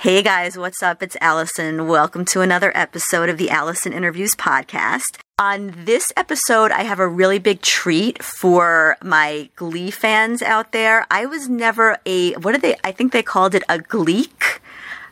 Hey 0.00 0.22
guys, 0.22 0.56
what's 0.56 0.80
up? 0.80 1.02
It's 1.02 1.16
Allison. 1.20 1.88
Welcome 1.88 2.24
to 2.26 2.40
another 2.40 2.70
episode 2.72 3.28
of 3.28 3.36
the 3.36 3.50
Allison 3.50 3.92
Interviews 3.92 4.36
podcast. 4.36 5.18
On 5.40 5.74
this 5.76 6.12
episode, 6.16 6.70
I 6.70 6.84
have 6.84 7.00
a 7.00 7.08
really 7.08 7.40
big 7.40 7.62
treat 7.62 8.22
for 8.22 8.96
my 9.02 9.50
Glee 9.56 9.90
fans 9.90 10.40
out 10.40 10.70
there. 10.70 11.04
I 11.10 11.26
was 11.26 11.48
never 11.48 11.98
a, 12.06 12.34
what 12.34 12.52
did 12.52 12.62
they, 12.62 12.76
I 12.84 12.92
think 12.92 13.10
they 13.10 13.24
called 13.24 13.56
it 13.56 13.64
a 13.68 13.80
Gleek. 13.80 14.60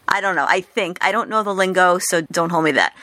I 0.07 0.21
don't 0.21 0.37
know. 0.37 0.47
I 0.49 0.61
think. 0.61 0.99
I 1.01 1.11
don't 1.11 1.29
know 1.29 1.43
the 1.43 1.53
lingo, 1.53 1.99
so 1.99 2.21
don't 2.21 2.51
hold 2.51 2.63
me 2.63 2.71
that. 2.71 2.95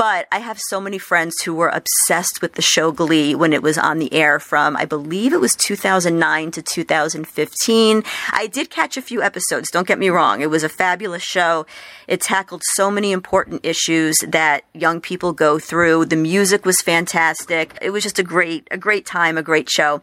But 0.00 0.28
I 0.32 0.38
have 0.38 0.58
so 0.58 0.80
many 0.80 0.96
friends 0.96 1.42
who 1.42 1.52
were 1.52 1.68
obsessed 1.68 2.40
with 2.40 2.54
the 2.54 2.62
show 2.62 2.90
Glee 2.90 3.34
when 3.34 3.52
it 3.52 3.62
was 3.62 3.76
on 3.76 3.98
the 3.98 4.10
air 4.14 4.40
from, 4.40 4.74
I 4.74 4.86
believe 4.86 5.34
it 5.34 5.42
was 5.42 5.54
2009 5.54 6.52
to 6.52 6.62
2015. 6.62 8.02
I 8.32 8.46
did 8.46 8.70
catch 8.70 8.96
a 8.96 9.02
few 9.02 9.20
episodes, 9.20 9.70
don't 9.70 9.86
get 9.86 9.98
me 9.98 10.08
wrong. 10.08 10.40
It 10.40 10.48
was 10.48 10.64
a 10.64 10.70
fabulous 10.70 11.22
show. 11.22 11.66
It 12.08 12.22
tackled 12.22 12.62
so 12.72 12.90
many 12.90 13.12
important 13.12 13.60
issues 13.62 14.16
that 14.26 14.64
young 14.72 15.02
people 15.02 15.34
go 15.34 15.58
through. 15.58 16.06
The 16.06 16.16
music 16.16 16.64
was 16.64 16.80
fantastic. 16.80 17.76
It 17.82 17.90
was 17.90 18.02
just 18.02 18.18
a 18.18 18.22
great, 18.22 18.68
a 18.70 18.78
great 18.78 19.04
time, 19.04 19.36
a 19.36 19.42
great 19.42 19.68
show. 19.68 20.00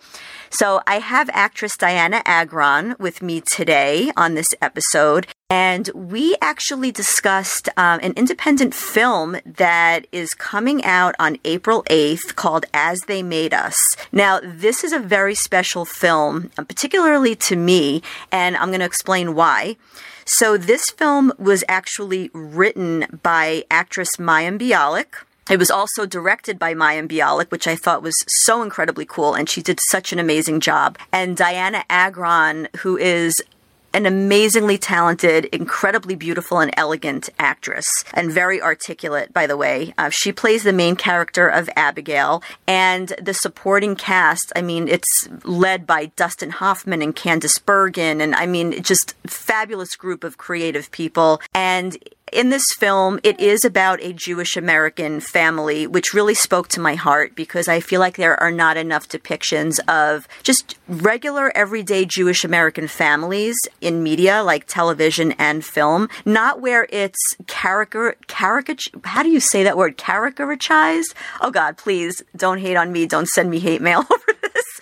So 0.49 0.81
I 0.87 0.99
have 0.99 1.29
actress 1.33 1.75
Dianna 1.77 2.21
Agron 2.25 2.95
with 2.99 3.21
me 3.21 3.41
today 3.41 4.11
on 4.15 4.33
this 4.33 4.47
episode. 4.61 5.27
And 5.49 5.89
we 5.93 6.35
actually 6.41 6.91
discussed 6.91 7.69
um, 7.77 8.01
an 8.03 8.13
independent 8.17 8.73
film 8.73 9.37
that 9.45 10.05
is 10.11 10.33
coming 10.33 10.83
out 10.83 11.15
on 11.19 11.37
April 11.45 11.83
8th 11.83 12.35
called 12.35 12.65
As 12.73 12.99
They 13.07 13.23
Made 13.23 13.53
Us. 13.53 13.77
Now, 14.11 14.41
this 14.43 14.83
is 14.83 14.91
a 14.91 14.99
very 14.99 15.35
special 15.35 15.85
film, 15.85 16.51
um, 16.57 16.65
particularly 16.65 17.33
to 17.35 17.55
me, 17.55 18.01
and 18.29 18.57
I'm 18.57 18.69
going 18.69 18.81
to 18.81 18.85
explain 18.85 19.35
why. 19.35 19.77
So, 20.25 20.57
this 20.57 20.83
film 20.89 21.31
was 21.39 21.63
actually 21.69 22.29
written 22.33 23.19
by 23.23 23.63
actress 23.71 24.17
Mayim 24.17 24.59
Bialik. 24.59 25.23
It 25.49 25.59
was 25.59 25.71
also 25.71 26.05
directed 26.05 26.59
by 26.59 26.73
Mayim 26.73 27.07
Bialik, 27.07 27.51
which 27.51 27.67
I 27.67 27.75
thought 27.75 28.03
was 28.03 28.15
so 28.45 28.61
incredibly 28.61 29.05
cool, 29.05 29.33
and 29.33 29.49
she 29.49 29.61
did 29.61 29.79
such 29.89 30.11
an 30.11 30.19
amazing 30.19 30.59
job. 30.59 30.97
And 31.11 31.37
Dianna 31.37 31.83
Agron, 31.89 32.67
who 32.79 32.97
is 32.97 33.41
an 33.93 34.05
amazingly 34.05 34.77
talented, 34.77 35.45
incredibly 35.45 36.15
beautiful 36.15 36.59
and 36.59 36.71
elegant 36.77 37.29
actress, 37.39 37.87
and 38.13 38.31
very 38.31 38.61
articulate, 38.61 39.33
by 39.33 39.47
the 39.47 39.57
way. 39.57 39.93
Uh, 39.97 40.09
she 40.11 40.31
plays 40.31 40.63
the 40.63 40.73
main 40.73 40.95
character 40.95 41.47
of 41.47 41.69
Abigail, 41.75 42.43
and 42.67 43.09
the 43.21 43.33
supporting 43.33 43.95
cast, 43.95 44.51
I 44.55 44.61
mean, 44.61 44.87
it's 44.87 45.29
led 45.45 45.87
by 45.87 46.07
Dustin 46.17 46.51
Hoffman 46.51 47.01
and 47.01 47.15
Candice 47.15 47.63
Bergen, 47.65 48.21
and 48.21 48.35
I 48.35 48.45
mean, 48.45 48.83
just 48.83 49.15
fabulous 49.25 49.95
group 49.95 50.23
of 50.23 50.37
creative 50.37 50.91
people. 50.91 51.41
And 51.55 51.97
in 52.31 52.49
this 52.49 52.65
film, 52.77 53.19
it 53.23 53.39
is 53.39 53.63
about 53.63 54.01
a 54.01 54.13
Jewish 54.13 54.57
American 54.57 55.19
family, 55.19 55.87
which 55.87 56.13
really 56.13 56.33
spoke 56.33 56.67
to 56.69 56.79
my 56.79 56.95
heart 56.95 57.35
because 57.35 57.67
I 57.67 57.79
feel 57.79 57.99
like 57.99 58.17
there 58.17 58.39
are 58.39 58.51
not 58.51 58.77
enough 58.77 59.07
depictions 59.07 59.79
of 59.87 60.27
just 60.43 60.77
regular, 60.87 61.51
everyday 61.55 62.05
Jewish 62.05 62.43
American 62.43 62.87
families 62.87 63.55
in 63.81 64.03
media, 64.03 64.43
like 64.43 64.67
television 64.67 65.33
and 65.33 65.63
film. 65.63 66.09
Not 66.25 66.61
where 66.61 66.87
it's 66.89 67.35
caricature, 67.47 68.15
how 69.03 69.23
do 69.23 69.29
you 69.29 69.39
say 69.39 69.63
that 69.63 69.77
word? 69.77 69.97
Caricaturized? 69.97 71.13
Oh 71.41 71.51
God, 71.51 71.77
please 71.77 72.21
don't 72.35 72.59
hate 72.59 72.75
on 72.75 72.91
me. 72.91 73.05
Don't 73.05 73.27
send 73.27 73.49
me 73.49 73.59
hate 73.59 73.81
mail 73.81 73.99
over 74.11 74.36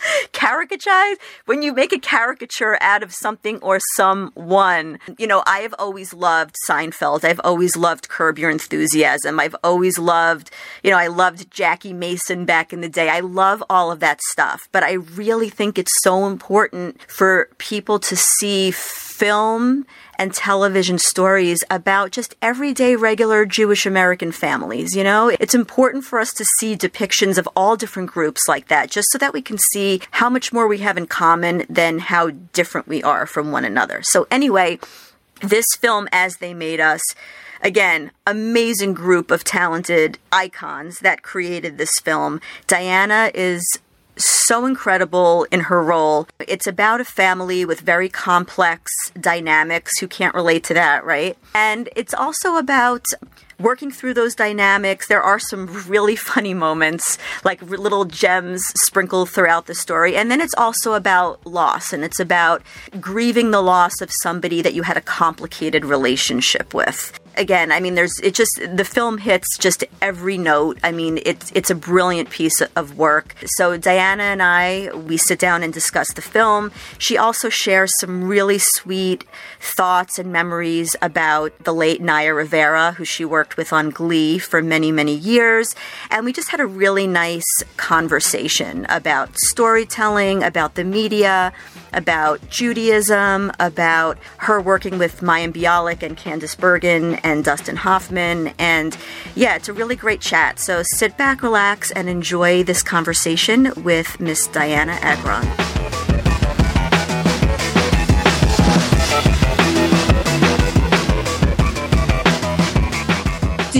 this. 0.22 0.28
Caricaturized? 0.32 1.18
When 1.46 1.62
you 1.62 1.74
make 1.74 1.94
a 1.94 2.00
caricature 2.00 2.78
out 2.82 3.04
of 3.04 3.14
something 3.14 3.60
or 3.60 3.80
someone, 3.96 5.00
you 5.18 5.28
know, 5.28 5.44
I 5.46 5.60
have 5.60 5.76
always 5.80 6.14
loved 6.14 6.56
Seinfeld. 6.68 7.24
I've 7.24 7.42
always 7.44 7.76
loved 7.76 8.10
Curb 8.10 8.40
Your 8.40 8.50
Enthusiasm. 8.50 9.40
I've 9.40 9.56
always 9.64 9.98
loved, 9.98 10.52
you 10.84 10.92
know, 10.92 10.98
I 10.98 11.08
loved 11.08 11.52
Jackie 11.52 11.94
Mason 11.94 12.46
back 12.46 12.74
in 12.74 12.82
the 12.82 12.90
day. 12.90 13.10
I 13.10 13.20
love 13.20 13.64
all 13.70 13.92
of 13.92 14.00
that 14.00 14.22
stuff, 14.30 14.70
but 14.72 14.84
I 14.84 14.94
really 14.94 15.50
think 15.50 15.78
it's 15.78 16.02
so 16.02 16.26
important 16.26 17.02
for 17.10 17.50
people 17.58 18.00
to 18.00 18.16
see 18.16 18.72
film 18.72 19.86
and 20.18 20.34
television 20.34 20.98
stories 20.98 21.64
about 21.70 22.12
just 22.12 22.36
everyday 22.42 22.96
regular 22.96 23.46
Jewish 23.46 23.86
American 23.86 24.32
families, 24.32 24.96
you 24.96 25.04
know? 25.04 25.30
It's 25.30 25.54
important 25.54 26.04
for 26.04 26.20
us 26.20 26.34
to 26.34 26.46
see 26.58 26.76
depictions 26.76 27.38
of 27.38 27.50
all 27.56 27.76
different 27.76 28.12
groups 28.12 28.42
like 28.48 28.68
that 28.68 28.90
just 28.90 29.08
so 29.12 29.18
that 29.18 29.34
we 29.34 29.42
can 29.42 29.58
see 29.58 30.02
how 30.12 30.30
much 30.30 30.52
more 30.54 30.68
we 30.68 30.80
have 30.80 30.98
in 30.98 31.08
common 31.08 31.66
than 31.70 32.00
how 32.00 32.32
different 32.54 32.88
we 32.88 33.04
are 33.04 33.26
from 33.26 33.52
one 33.52 33.66
another. 33.66 34.02
So 34.04 34.28
anyway, 34.30 34.80
this 35.42 35.66
film 35.80 36.08
as 36.12 36.38
they 36.38 36.54
made 36.54 36.80
us 36.80 37.02
again, 37.62 38.12
amazing 38.28 38.94
group 38.94 39.32
of 39.32 39.44
talented 39.44 40.20
icons 40.32 41.00
that 41.00 41.24
created 41.24 41.78
this 41.78 42.00
film. 42.04 42.40
Dianna 42.68 43.32
is 43.34 43.80
so 44.18 44.66
incredible 44.66 45.46
in 45.52 45.62
her 45.62 45.84
role. 45.84 46.28
It's 46.48 46.68
about 46.68 47.02
a 47.02 47.06
family 47.06 47.66
with 47.66 47.82
very 47.82 48.10
complex 48.10 48.92
dynamics. 49.20 50.00
Who 50.00 50.08
can't 50.08 50.36
relate 50.36 50.64
to 50.66 50.74
that, 50.74 51.06
right? 51.06 51.38
And 51.54 51.90
it's 51.96 52.14
also 52.14 52.56
about 52.56 53.06
working 53.60 53.92
through 53.92 54.14
those 54.14 54.36
dynamics. 54.36 55.08
There 55.08 55.22
are 55.22 55.40
some 55.40 55.68
really 55.88 56.16
funny 56.34 56.54
moments, 56.54 57.18
like 57.44 57.62
little 57.62 58.06
gems 58.06 58.64
sprinkled 58.76 59.30
throughout 59.30 59.68
the 59.68 59.76
story. 59.76 60.16
And 60.16 60.30
then 60.30 60.42
it's 60.42 60.56
also 60.56 60.94
about 60.94 61.46
loss, 61.46 61.94
and 61.94 62.04
it's 62.04 62.20
about 62.20 62.62
grieving 63.00 63.52
the 63.52 63.62
loss 63.62 64.02
of 64.02 64.12
somebody 64.12 64.62
that 64.62 64.74
you 64.74 64.84
had 64.84 64.98
a 64.98 65.02
complicated 65.02 65.86
relationship 65.86 66.74
with 66.74 67.20
again, 67.38 67.72
I 67.72 67.80
mean, 67.80 67.96
there's 67.96 68.20
it 68.20 68.34
just 68.34 68.60
the 68.76 68.86
film 68.86 69.18
hits 69.20 69.58
just 69.58 69.84
every 70.02 70.38
note. 70.38 70.80
I 70.84 70.92
mean, 70.92 71.20
it's 71.26 71.52
it's 71.54 71.70
a 71.70 71.76
brilliant 71.76 72.30
piece 72.30 72.62
of 72.76 72.98
work. 72.98 73.36
So 73.46 73.78
Dianna 73.78 74.20
and 74.20 74.42
I 74.42 74.90
we 74.94 75.18
sit 75.18 75.40
down 75.40 75.64
and 75.64 75.74
discuss 75.74 76.14
the 76.14 76.22
film. 76.22 76.72
She 76.98 77.18
also 77.18 77.50
shares 77.50 77.98
some 78.00 78.24
really 78.26 78.58
sweet 78.58 79.26
thoughts 79.60 80.18
and 80.20 80.32
memories 80.32 80.96
about 81.02 81.58
the 81.64 81.74
late 81.74 82.02
Naya 82.02 82.34
Rivera, 82.34 82.94
who 82.94 83.06
she 83.06 83.26
worked 83.26 83.45
with 83.58 83.72
on 83.72 83.90
Glee 83.90 84.40
for 84.40 84.62
many 84.62 84.92
many 84.92 85.16
years, 85.16 85.76
and 86.10 86.26
we 86.26 86.34
just 86.34 86.50
had 86.50 86.60
a 86.60 86.66
really 86.66 87.08
nice 87.08 87.64
conversation 87.78 88.86
about 88.90 89.38
storytelling, 89.38 90.44
about 90.44 90.76
the 90.76 90.84
media, 90.84 91.54
about 91.94 92.50
Judaism, 92.50 93.52
about 93.60 94.18
her 94.38 94.62
working 94.62 94.98
with 94.98 95.22
Mayim 95.22 95.54
Bialik 95.54 96.04
and 96.04 96.18
Candice 96.18 96.58
Bergen 96.58 97.16
and 97.16 97.44
Dustin 97.44 97.76
Hoffman. 97.78 98.54
And 98.60 98.98
yeah, 99.36 99.56
it's 99.56 99.70
a 99.70 99.74
really 99.74 99.96
great 99.96 100.22
chat. 100.22 100.60
So 100.60 100.84
sit 100.84 101.18
back, 101.18 101.42
relax, 101.42 101.92
and 101.92 102.10
enjoy 102.10 102.64
this 102.64 102.84
conversation 102.84 103.72
with 103.84 104.20
Miss 104.20 104.48
Dianna 104.48 104.98
Agron. 105.02 106.05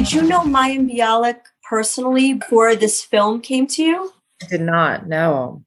Did 0.06 0.14
you 0.14 0.22
know 0.22 0.42
Mayim 0.42 0.96
Bialik 0.96 1.40
personally 1.68 2.34
before 2.34 2.76
this 2.76 3.04
film 3.04 3.42
came 3.42 3.66
to 3.66 3.82
you? 3.82 4.14
I 4.44 4.46
did 4.46 4.62
not, 4.62 5.08
no. 5.08 5.64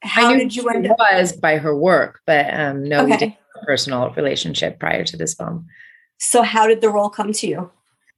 How 0.00 0.34
did 0.34 0.56
you 0.56 0.66
end 0.70 0.86
up? 0.86 0.96
was 0.98 1.34
by 1.34 1.58
her 1.58 1.76
work, 1.76 2.20
but 2.26 2.46
um, 2.54 2.82
no, 2.82 3.02
okay. 3.02 3.04
we 3.04 3.16
didn't 3.18 3.32
have 3.32 3.62
a 3.62 3.66
personal 3.66 4.10
relationship 4.12 4.80
prior 4.80 5.04
to 5.04 5.14
this 5.14 5.34
film. 5.34 5.66
So, 6.16 6.40
how 6.40 6.68
did 6.68 6.80
the 6.80 6.88
role 6.88 7.10
come 7.10 7.34
to 7.34 7.46
you? 7.46 7.70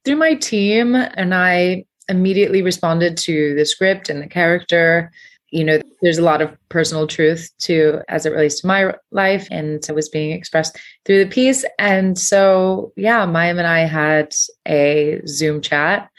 Through 0.05 0.15
my 0.15 0.35
team, 0.35 0.95
and 0.95 1.35
I 1.35 1.87
immediately 2.07 2.61
responded 2.61 3.17
to 3.17 3.53
the 3.53 3.65
script 3.65 4.07
and 4.07 4.21
the 4.21 4.27
character. 4.27 5.11
You 5.53 5.63
know, 5.63 5.81
there's 6.01 6.17
a 6.17 6.23
lot 6.23 6.41
of 6.41 6.55
personal 6.69 7.05
truth 7.05 7.51
to 7.59 8.01
as 8.09 8.25
it 8.25 8.31
relates 8.31 8.61
to 8.61 8.67
my 8.67 8.95
life 9.11 9.47
and 9.51 9.85
was 9.93 10.09
being 10.09 10.31
expressed 10.31 10.77
through 11.05 11.23
the 11.23 11.29
piece. 11.29 11.63
And 11.77 12.17
so, 12.17 12.91
yeah, 12.95 13.25
Mayim 13.25 13.59
and 13.59 13.67
I 13.67 13.81
had 13.81 14.33
a 14.67 15.21
Zoom 15.27 15.61
chat, 15.61 16.09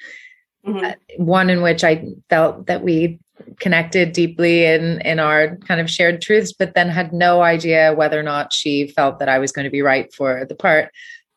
mm-hmm. 0.65 0.85
uh, 0.85 0.93
one 1.17 1.51
in 1.51 1.63
which 1.63 1.83
I 1.83 2.05
felt 2.31 2.67
that 2.67 2.83
we 2.83 3.19
connected 3.59 4.13
deeply 4.13 4.65
in 4.65 5.01
in 5.01 5.19
our 5.19 5.57
kind 5.57 5.81
of 5.81 5.91
shared 5.91 6.23
truths 6.23 6.53
but 6.53 6.75
then 6.75 6.89
had 6.89 7.13
no 7.13 7.43
idea 7.43 7.93
whether 7.93 8.19
or 8.19 8.23
not 8.23 8.53
she 8.53 8.87
felt 8.87 9.19
that 9.19 9.29
I 9.29 9.39
was 9.39 9.53
going 9.53 9.65
to 9.65 9.71
be 9.71 9.83
right 9.83 10.13
for 10.15 10.47
the 10.49 10.55
part 10.55 10.91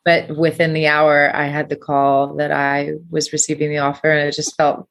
but 0.04 0.36
within 0.36 0.72
the 0.72 0.86
hour 0.86 1.30
i 1.34 1.46
had 1.46 1.68
the 1.68 1.76
call 1.76 2.36
that 2.36 2.50
i 2.52 2.92
was 3.10 3.32
receiving 3.32 3.68
the 3.68 3.78
offer 3.78 4.10
and 4.10 4.26
it 4.26 4.34
just 4.34 4.56
felt 4.56 4.88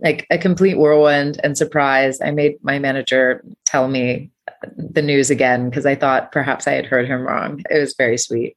like 0.00 0.26
a 0.30 0.38
complete 0.38 0.78
whirlwind 0.78 1.40
and 1.42 1.56
surprise 1.56 2.20
i 2.20 2.30
made 2.30 2.56
my 2.62 2.78
manager 2.78 3.44
tell 3.64 3.88
me 3.88 4.30
the 4.76 5.02
news 5.02 5.30
again 5.30 5.68
because 5.68 5.86
i 5.86 5.94
thought 5.94 6.32
perhaps 6.32 6.66
i 6.66 6.72
had 6.72 6.86
heard 6.86 7.06
him 7.06 7.22
wrong 7.22 7.62
it 7.70 7.78
was 7.78 7.94
very 7.96 8.18
sweet 8.18 8.56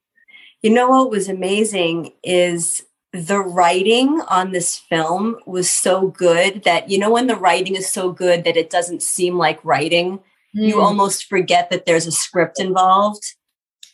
you 0.61 0.69
know 0.69 0.89
what 0.89 1.09
was 1.09 1.29
amazing 1.29 2.11
is 2.23 2.83
the 3.11 3.39
writing 3.39 4.21
on 4.29 4.51
this 4.51 4.77
film 4.77 5.35
was 5.47 5.69
so 5.69 6.09
good 6.09 6.63
that 6.63 6.89
you 6.89 6.97
know 6.97 7.11
when 7.11 7.27
the 7.27 7.35
writing 7.35 7.75
is 7.75 7.89
so 7.89 8.11
good 8.11 8.43
that 8.43 8.57
it 8.57 8.69
doesn't 8.69 9.01
seem 9.01 9.37
like 9.37 9.63
writing 9.65 10.17
mm. 10.17 10.21
you 10.53 10.75
hmm. 10.75 10.81
almost 10.81 11.25
forget 11.25 11.69
that 11.69 11.85
there's 11.85 12.05
a 12.05 12.11
script 12.11 12.59
involved 12.59 13.33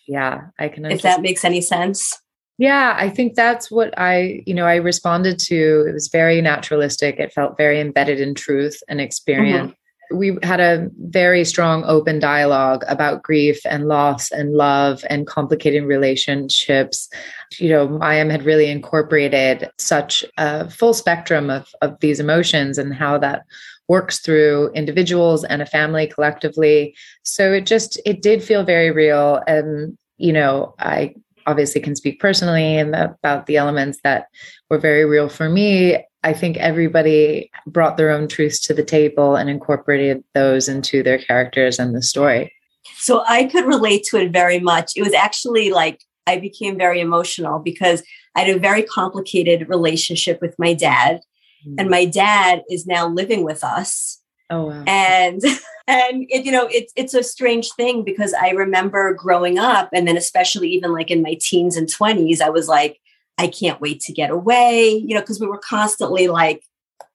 yeah, 0.08 0.48
I 0.60 0.70
can. 0.70 0.86
If 0.86 1.02
that 1.02 1.22
makes 1.22 1.44
any 1.44 1.62
sense. 1.62 2.20
Yeah, 2.58 2.96
I 2.98 3.10
think 3.10 3.36
that's 3.36 3.70
what 3.70 3.94
I, 3.98 4.42
you 4.46 4.54
know, 4.54 4.66
I 4.66 4.76
responded 4.76 5.40
to. 5.40 5.86
It 5.88 5.94
was 5.94 6.08
very 6.08 6.42
naturalistic. 6.42 7.20
It 7.20 7.34
felt 7.34 7.58
very 7.58 7.82
embedded 7.82 8.22
in 8.22 8.34
truth 8.34 8.82
and 8.88 9.02
experience. 9.02 9.72
Mm-hmm. 9.72 10.18
We 10.18 10.38
had 10.44 10.60
a 10.60 10.88
very 11.00 11.44
strong 11.44 11.84
open 11.86 12.20
dialogue 12.20 12.86
about 12.88 13.24
grief 13.24 13.60
and 13.66 13.88
loss 13.88 14.32
and 14.32 14.54
love 14.54 15.04
and 15.10 15.26
complicated 15.26 15.84
relationships. 15.84 17.10
You 17.58 17.70
know, 17.70 17.88
Mayim 17.88 18.30
had 18.30 18.46
really 18.46 18.70
incorporated 18.70 19.70
such 19.80 20.24
a 20.38 20.70
full 20.70 20.94
spectrum 20.94 21.50
of, 21.50 21.68
of 21.82 22.00
these 22.02 22.20
emotions 22.20 22.78
and 22.78 22.94
how 22.94 23.18
that 23.18 23.46
works 23.88 24.20
through 24.20 24.70
individuals 24.74 25.44
and 25.44 25.62
a 25.62 25.66
family 25.66 26.08
collectively. 26.08 26.96
So 27.24 27.52
it 27.52 27.66
just, 27.66 28.00
it 28.06 28.22
did 28.22 28.44
feel 28.44 28.64
very 28.64 28.92
real. 28.92 29.42
And, 29.48 29.98
you 30.18 30.34
know, 30.34 30.76
I 30.80 31.16
obviously 31.46 31.82
can 31.82 31.96
speak 31.96 32.20
personally 32.20 32.78
and 32.78 32.96
about 32.96 33.46
the 33.46 33.58
elements 33.58 34.00
that 34.04 34.28
were 34.70 34.78
very 34.78 35.06
real 35.06 35.30
for 35.30 35.50
me. 35.50 35.98
I 36.24 36.34
think 36.34 36.58
everybody 36.58 37.52
brought 37.68 37.98
their 37.98 38.10
own 38.10 38.28
truths 38.28 38.60
to 38.68 38.74
the 38.74 38.84
table 38.84 39.36
and 39.36 39.50
incorporated 39.50 40.24
those 40.34 40.68
into 40.68 41.04
their 41.04 41.20
characters 41.20 41.78
and 41.78 41.96
the 41.96 42.02
story. 42.02 42.52
So 42.98 43.24
I 43.28 43.46
could 43.46 43.66
relate 43.66 44.04
to 44.06 44.18
it 44.18 44.32
very 44.32 44.60
much. 44.60 44.94
It 44.96 45.04
was 45.04 45.14
actually 45.14 45.72
like 45.72 46.02
I 46.28 46.38
became 46.38 46.78
very 46.78 47.00
emotional 47.00 47.60
because 47.60 48.02
I 48.36 48.42
had 48.42 48.56
a 48.56 48.60
very 48.60 48.84
complicated 48.84 49.70
relationship 49.70 50.42
with 50.42 50.56
my 50.58 50.74
dad. 50.74 51.22
Mm-hmm. 51.66 51.76
And 51.80 51.90
my 51.90 52.06
dad 52.06 52.64
is 52.70 52.86
now 52.88 53.08
living 53.08 53.44
with 53.44 53.64
us. 53.64 54.20
Oh 54.50 54.68
wow. 54.68 54.84
And 54.86 55.42
and 55.88 56.26
it, 56.30 56.46
you 56.46 56.52
know 56.52 56.68
it's 56.72 56.92
it's 56.96 57.14
a 57.14 57.24
strange 57.24 57.72
thing 57.74 58.04
because 58.04 58.34
i 58.34 58.50
remember 58.50 59.14
growing 59.14 59.60
up 59.60 59.90
and 59.94 60.08
then 60.08 60.18
especially 60.18 60.70
even 60.70 60.92
like 60.92 61.12
in 61.12 61.22
my 61.22 61.38
teens 61.40 61.78
and 61.78 61.88
20s 61.88 62.42
i 62.42 62.50
was 62.50 62.68
like 62.68 63.00
i 63.38 63.48
can't 63.48 63.82
wait 63.82 64.00
to 64.00 64.14
get 64.14 64.32
away 64.32 64.90
you 64.90 65.14
know 65.14 65.22
because 65.22 65.40
we 65.40 65.48
were 65.48 65.60
constantly 65.60 66.28
like 66.28 66.64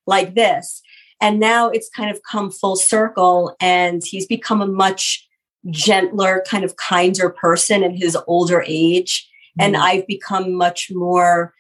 like 0.06 0.34
this 0.34 0.82
and 1.20 1.40
now 1.40 1.68
it's 1.68 1.88
kind 1.90 2.10
of 2.10 2.22
come 2.22 2.50
full 2.50 2.76
circle 2.76 3.54
and 3.60 4.02
he's 4.04 4.26
become 4.26 4.62
a 4.62 4.66
much 4.66 5.26
gentler 5.68 6.42
kind 6.46 6.64
of 6.64 6.76
kinder 6.76 7.28
person 7.28 7.82
in 7.82 7.94
his 7.94 8.16
older 8.26 8.64
age 8.66 9.28
mm-hmm. 9.58 9.66
and 9.66 9.76
i've 9.76 10.06
become 10.06 10.54
much 10.54 10.90
more 10.92 11.52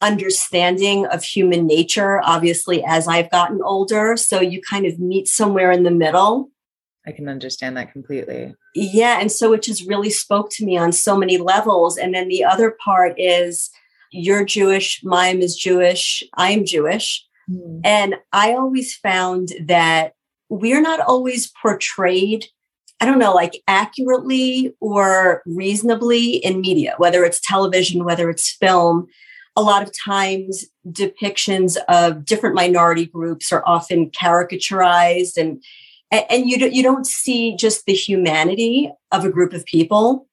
understanding 0.00 1.06
of 1.06 1.22
human 1.22 1.66
nature, 1.66 2.20
obviously, 2.22 2.84
as 2.84 3.08
I've 3.08 3.30
gotten 3.30 3.60
older. 3.62 4.16
So 4.16 4.40
you 4.40 4.60
kind 4.60 4.86
of 4.86 4.98
meet 4.98 5.28
somewhere 5.28 5.70
in 5.70 5.82
the 5.82 5.90
middle. 5.90 6.50
I 7.06 7.12
can 7.12 7.28
understand 7.28 7.76
that 7.76 7.92
completely. 7.92 8.54
Yeah. 8.74 9.20
And 9.20 9.30
so 9.30 9.52
it 9.52 9.62
just 9.62 9.88
really 9.88 10.10
spoke 10.10 10.50
to 10.52 10.64
me 10.64 10.76
on 10.76 10.92
so 10.92 11.16
many 11.16 11.38
levels. 11.38 11.96
And 11.96 12.14
then 12.14 12.28
the 12.28 12.44
other 12.44 12.76
part 12.84 13.14
is 13.16 13.70
you're 14.10 14.44
Jewish, 14.44 15.02
Mayim 15.02 15.40
is 15.40 15.56
Jewish, 15.56 16.22
I'm 16.34 16.64
Jewish. 16.64 17.24
Mm. 17.48 17.80
And 17.84 18.14
I 18.32 18.52
always 18.52 18.94
found 18.96 19.50
that 19.66 20.14
we're 20.48 20.82
not 20.82 21.00
always 21.00 21.50
portrayed 21.62 22.46
I 23.00 23.04
don't 23.04 23.18
know, 23.18 23.34
like 23.34 23.62
accurately 23.68 24.74
or 24.80 25.42
reasonably 25.44 26.36
in 26.36 26.62
media, 26.62 26.94
whether 26.96 27.24
it's 27.24 27.40
television, 27.40 28.04
whether 28.04 28.30
it's 28.30 28.52
film 28.52 29.06
a 29.56 29.62
lot 29.62 29.82
of 29.82 29.90
times 29.96 30.66
depictions 30.88 31.76
of 31.88 32.24
different 32.24 32.54
minority 32.54 33.06
groups 33.06 33.52
are 33.52 33.62
often 33.66 34.10
caricaturized 34.10 35.36
and 35.36 35.62
and 36.12 36.48
you, 36.48 36.56
don't, 36.56 36.72
you 36.72 36.84
don't 36.84 37.04
see 37.04 37.56
just 37.56 37.84
the 37.86 37.92
humanity 37.92 38.92
of 39.10 39.24
a 39.24 39.30
group 39.30 39.52
of 39.52 39.64
people 39.64 40.28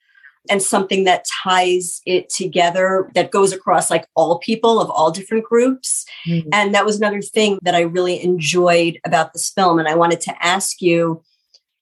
and 0.50 0.62
something 0.62 1.06
that 1.06 1.26
ties 1.44 2.02
it 2.06 2.30
together 2.30 3.10
that 3.16 3.32
goes 3.32 3.54
across 3.54 3.90
like 3.90 4.06
all 4.16 4.40
people 4.40 4.80
of 4.80 4.90
all 4.90 5.10
different 5.10 5.46
groups. 5.46 6.06
Mm-hmm. 6.28 6.50
And 6.52 6.76
that 6.76 6.86
was 6.86 6.98
another 6.98 7.22
thing 7.22 7.60
that 7.64 7.76
I 7.76 7.82
really 7.82 8.22
enjoyed 8.22 9.00
about 9.06 9.34
this 9.34 9.50
film. 9.50 9.80
And 9.80 9.88
I 9.88 9.96
wanted 9.96 10.22
to 10.22 10.46
ask 10.46 10.82
you, 10.82 11.24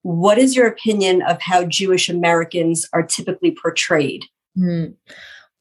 what 0.03 0.37
is 0.37 0.55
your 0.55 0.67
opinion 0.67 1.21
of 1.23 1.41
how 1.41 1.65
Jewish 1.65 2.07
Americans 2.07 2.87
are 2.93 3.03
typically 3.03 3.51
portrayed? 3.51 4.25
Mm-hmm. 4.57 4.93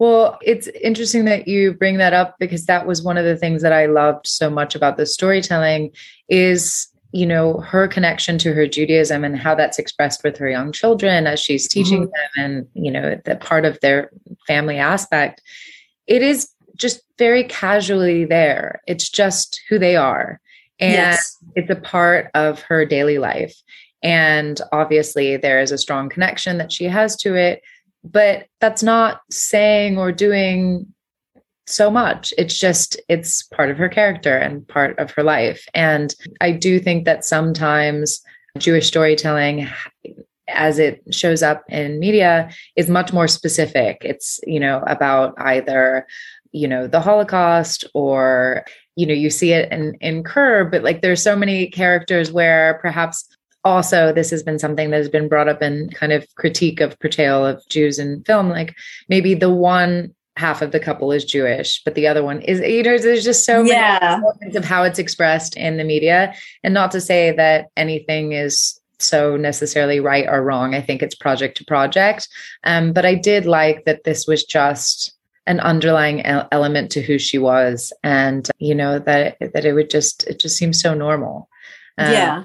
Well, 0.00 0.38
it's 0.41 0.67
interesting 0.82 1.26
that 1.26 1.47
you 1.47 1.75
bring 1.75 1.99
that 1.99 2.14
up 2.14 2.37
because 2.38 2.64
that 2.64 2.87
was 2.87 3.02
one 3.02 3.19
of 3.19 3.26
the 3.26 3.37
things 3.37 3.61
that 3.61 3.75
I 3.75 3.85
loved 3.85 4.26
so 4.26 4.49
much 4.49 4.75
about 4.75 4.97
the 4.97 5.05
storytelling 5.05 5.93
is 6.29 6.88
you 7.12 7.26
know 7.26 7.58
her 7.58 7.87
connection 7.87 8.38
to 8.38 8.55
her 8.55 8.67
Judaism 8.67 9.25
and 9.25 9.37
how 9.37 9.55
that's 9.55 9.79
expressed 9.79 10.25
with 10.25 10.38
her 10.38 10.49
young 10.49 10.73
children 10.73 11.26
as 11.26 11.38
she's 11.38 11.69
teaching 11.69 12.05
mm-hmm. 12.05 12.41
them 12.41 12.44
and 12.44 12.67
you 12.73 12.91
know 12.91 13.20
the 13.26 13.37
part 13.37 13.67
of 13.67 13.79
their 13.81 14.11
family 14.47 14.79
aspect. 14.79 15.43
It 16.06 16.23
is 16.23 16.49
just 16.76 17.03
very 17.19 17.44
casually 17.44 18.25
there. 18.25 18.81
It's 18.87 19.11
just 19.11 19.61
who 19.69 19.79
they 19.79 19.96
are. 19.96 20.41
And 20.79 20.93
yes. 20.93 21.37
it's 21.56 21.69
a 21.69 21.76
part 21.76 22.31
of 22.32 22.62
her 22.62 22.87
daily 22.87 23.19
life. 23.19 23.55
And 24.03 24.58
obviously 24.73 25.37
there 25.37 25.61
is 25.61 25.73
a 25.73 25.79
strong 25.79 26.08
connection 26.08 26.56
that 26.56 26.73
she 26.73 26.87
has 26.87 27.17
to 27.17 27.35
it 27.35 27.61
but 28.05 28.47
that's 28.61 28.82
not 28.82 29.20
saying 29.31 29.99
or 29.99 30.12
doing 30.12 30.87
so 31.67 31.91
much. 31.91 32.35
It's 32.37 32.58
just, 32.58 33.00
it's 33.08 33.44
part 33.44 33.70
of 33.70 33.79
her 33.79 33.88
character 33.88 34.37
and 34.37 34.67
part 34.67 34.99
of 34.99 35.11
her 35.12 35.23
life. 35.23 35.67
And 35.75 36.14
I 36.41 36.52
do 36.52 36.81
think 36.81 37.05
that 37.05 37.25
sometimes 37.25 38.20
Jewish 38.58 38.88
storytelling, 38.88 39.69
as 40.49 40.79
it 40.81 41.02
shows 41.12 41.43
up 41.43 41.62
in 41.69 42.00
media, 42.00 42.50
is 42.75 42.88
much 42.88 43.12
more 43.12 43.29
specific. 43.29 43.99
It's, 44.00 44.41
you 44.44 44.58
know, 44.58 44.82
about 44.87 45.35
either, 45.38 46.06
you 46.50 46.67
know, 46.67 46.88
the 46.88 47.00
Holocaust 47.00 47.85
or, 47.94 48.64
you 48.96 49.06
know, 49.06 49.14
you 49.14 49.31
see 49.31 49.53
it 49.53 49.70
in, 49.70 49.94
in 50.00 50.25
Curb, 50.25 50.73
but 50.73 50.82
like 50.82 51.03
there's 51.03 51.23
so 51.23 51.37
many 51.37 51.69
characters 51.69 52.32
where 52.32 52.81
perhaps 52.82 53.29
also 53.65 54.12
this 54.12 54.31
has 54.31 54.43
been 54.43 54.59
something 54.59 54.91
that 54.91 54.97
has 54.97 55.09
been 55.09 55.29
brought 55.29 55.49
up 55.49 55.62
in 55.62 55.91
kind 55.91 56.12
of 56.12 56.27
critique 56.37 56.81
of 56.81 56.99
portrayal 56.99 57.45
of 57.45 57.62
Jews 57.69 57.99
in 57.99 58.23
film 58.25 58.49
like 58.49 58.75
maybe 59.09 59.35
the 59.35 59.51
one 59.51 60.15
half 60.37 60.62
of 60.62 60.73
the 60.73 60.81
couple 60.81 61.12
is 61.12 61.25
Jewish 61.25 61.83
but 61.85 61.95
the 61.95 62.07
other 62.07 62.23
one 62.23 62.41
is 62.43 62.61
you 62.61 62.83
know 62.83 62.97
there's 62.97 63.25
just 63.25 63.45
so 63.45 63.62
yeah. 63.62 64.21
many 64.41 64.57
of 64.57 64.65
how 64.65 64.85
it's 64.85 64.99
expressed 64.99 65.57
in 65.57 65.77
the 65.77 65.85
media. 65.85 66.35
And 66.62 66.75
not 66.75 66.91
to 66.93 67.01
say 67.01 67.33
that 67.33 67.67
anything 67.77 68.33
is 68.33 68.81
so 68.99 69.37
necessarily 69.37 70.01
right 70.01 70.27
or 70.29 70.43
wrong. 70.43 70.75
I 70.75 70.81
think 70.81 71.03
it's 71.03 71.15
project 71.15 71.56
to 71.59 71.65
project. 71.65 72.29
Um, 72.65 72.93
but 72.93 73.06
I 73.06 73.15
did 73.15 73.47
like 73.47 73.85
that 73.87 74.05
this 74.05 74.27
was 74.27 74.45
just 74.45 75.13
an 75.47 75.59
underlying 75.61 76.25
element 76.53 76.93
to 76.93 77.03
who 77.03 77.19
she 77.19 77.39
was 77.39 77.93
and 78.05 78.49
you 78.58 78.75
know 78.75 78.99
that 79.01 79.37
that 79.41 79.65
it 79.65 79.73
would 79.73 79.91
just 79.91 80.25
it 80.25 80.39
just 80.39 80.56
seems 80.56 80.81
so 80.81 80.94
normal. 80.94 81.49
Um, 81.99 82.13
yeah 82.13 82.44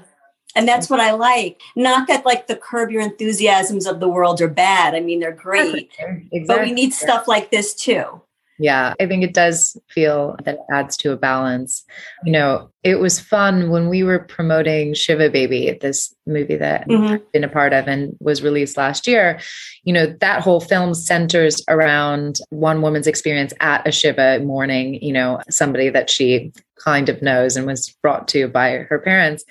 and 0.56 0.66
that's 0.66 0.90
what 0.90 0.98
I 0.98 1.12
like. 1.12 1.60
Not 1.76 2.08
that 2.08 2.24
like 2.24 2.46
the 2.46 2.56
curb 2.56 2.90
your 2.90 3.02
enthusiasms 3.02 3.86
of 3.86 4.00
the 4.00 4.08
world 4.08 4.40
are 4.40 4.48
bad. 4.48 4.94
I 4.94 5.00
mean, 5.00 5.20
they're 5.20 5.30
great. 5.30 5.92
Exactly. 5.98 6.44
But 6.46 6.62
we 6.62 6.72
need 6.72 6.92
stuff 6.92 7.28
like 7.28 7.50
this 7.50 7.74
too. 7.74 8.22
Yeah, 8.58 8.94
I 8.98 9.06
think 9.06 9.22
it 9.22 9.34
does 9.34 9.76
feel 9.90 10.36
that 10.44 10.54
it 10.54 10.60
adds 10.72 10.96
to 10.98 11.12
a 11.12 11.16
balance. 11.16 11.84
You 12.24 12.32
know, 12.32 12.70
it 12.82 12.98
was 12.98 13.20
fun 13.20 13.68
when 13.68 13.90
we 13.90 14.02
were 14.02 14.20
promoting 14.20 14.94
Shiva 14.94 15.28
Baby, 15.28 15.76
this 15.78 16.14
movie 16.26 16.56
that 16.56 16.88
mm-hmm. 16.88 17.04
I've 17.04 17.32
been 17.32 17.44
a 17.44 17.48
part 17.48 17.74
of 17.74 17.86
and 17.86 18.16
was 18.18 18.42
released 18.42 18.78
last 18.78 19.06
year. 19.06 19.38
You 19.84 19.92
know, 19.92 20.06
that 20.06 20.40
whole 20.40 20.60
film 20.60 20.94
centers 20.94 21.62
around 21.68 22.38
one 22.48 22.80
woman's 22.80 23.06
experience 23.06 23.52
at 23.60 23.86
a 23.86 23.92
Shiva 23.92 24.40
mourning, 24.40 25.02
you 25.02 25.12
know, 25.12 25.42
somebody 25.50 25.90
that 25.90 26.08
she 26.08 26.50
kind 26.82 27.10
of 27.10 27.20
knows 27.20 27.56
and 27.56 27.66
was 27.66 27.94
brought 28.02 28.26
to 28.28 28.48
by 28.48 28.70
her 28.88 28.98
parents. 28.98 29.44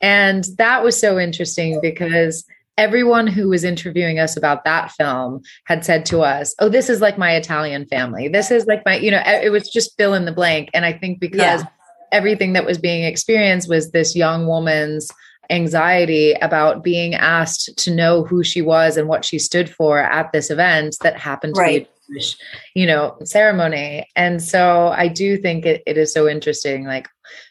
And 0.00 0.44
that 0.58 0.82
was 0.82 0.98
so 0.98 1.18
interesting 1.18 1.80
because 1.80 2.44
everyone 2.78 3.26
who 3.26 3.48
was 3.48 3.64
interviewing 3.64 4.18
us 4.18 4.36
about 4.36 4.64
that 4.64 4.92
film 4.92 5.42
had 5.64 5.84
said 5.84 6.04
to 6.06 6.20
us, 6.20 6.54
Oh, 6.58 6.68
this 6.68 6.90
is 6.90 7.00
like 7.00 7.18
my 7.18 7.34
Italian 7.34 7.86
family. 7.86 8.28
This 8.28 8.50
is 8.50 8.66
like 8.66 8.84
my, 8.84 8.96
you 8.96 9.10
know, 9.10 9.22
it 9.24 9.50
was 9.50 9.68
just 9.68 9.96
fill 9.96 10.14
in 10.14 10.26
the 10.26 10.32
blank. 10.32 10.70
And 10.74 10.84
I 10.84 10.92
think 10.92 11.20
because 11.20 11.62
yeah. 11.62 11.64
everything 12.12 12.52
that 12.52 12.66
was 12.66 12.78
being 12.78 13.04
experienced 13.04 13.68
was 13.68 13.90
this 13.90 14.14
young 14.14 14.46
woman's 14.46 15.10
anxiety 15.48 16.32
about 16.34 16.82
being 16.82 17.14
asked 17.14 17.76
to 17.78 17.94
know 17.94 18.24
who 18.24 18.42
she 18.42 18.60
was 18.60 18.96
and 18.96 19.08
what 19.08 19.24
she 19.24 19.38
stood 19.38 19.70
for 19.70 19.98
at 19.98 20.32
this 20.32 20.50
event 20.50 20.96
that 21.02 21.16
happened 21.16 21.54
to 21.54 21.60
right. 21.60 21.88
be 22.08 22.14
Jewish, 22.14 22.36
you 22.74 22.86
know, 22.86 23.16
ceremony. 23.24 24.08
And 24.16 24.42
so 24.42 24.88
I 24.88 25.08
do 25.08 25.36
think 25.38 25.64
it, 25.66 25.82
it 25.86 25.96
is 25.96 26.12
so 26.12 26.28
interesting. 26.28 26.84
Like 26.84 27.08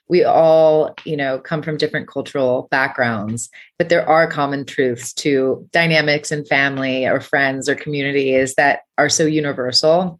we 0.07 0.23
all, 0.23 0.93
you 1.03 1.17
know, 1.17 1.39
come 1.39 1.61
from 1.61 1.77
different 1.77 2.07
cultural 2.07 2.67
backgrounds, 2.69 3.49
but 3.77 3.89
there 3.89 4.07
are 4.07 4.27
common 4.27 4.65
truths 4.65 5.13
to 5.13 5.67
dynamics 5.71 6.31
in 6.31 6.45
family 6.45 7.05
or 7.05 7.19
friends 7.19 7.67
or 7.67 7.75
communities 7.75 8.55
that 8.55 8.81
are 8.97 9.09
so 9.09 9.25
universal. 9.25 10.19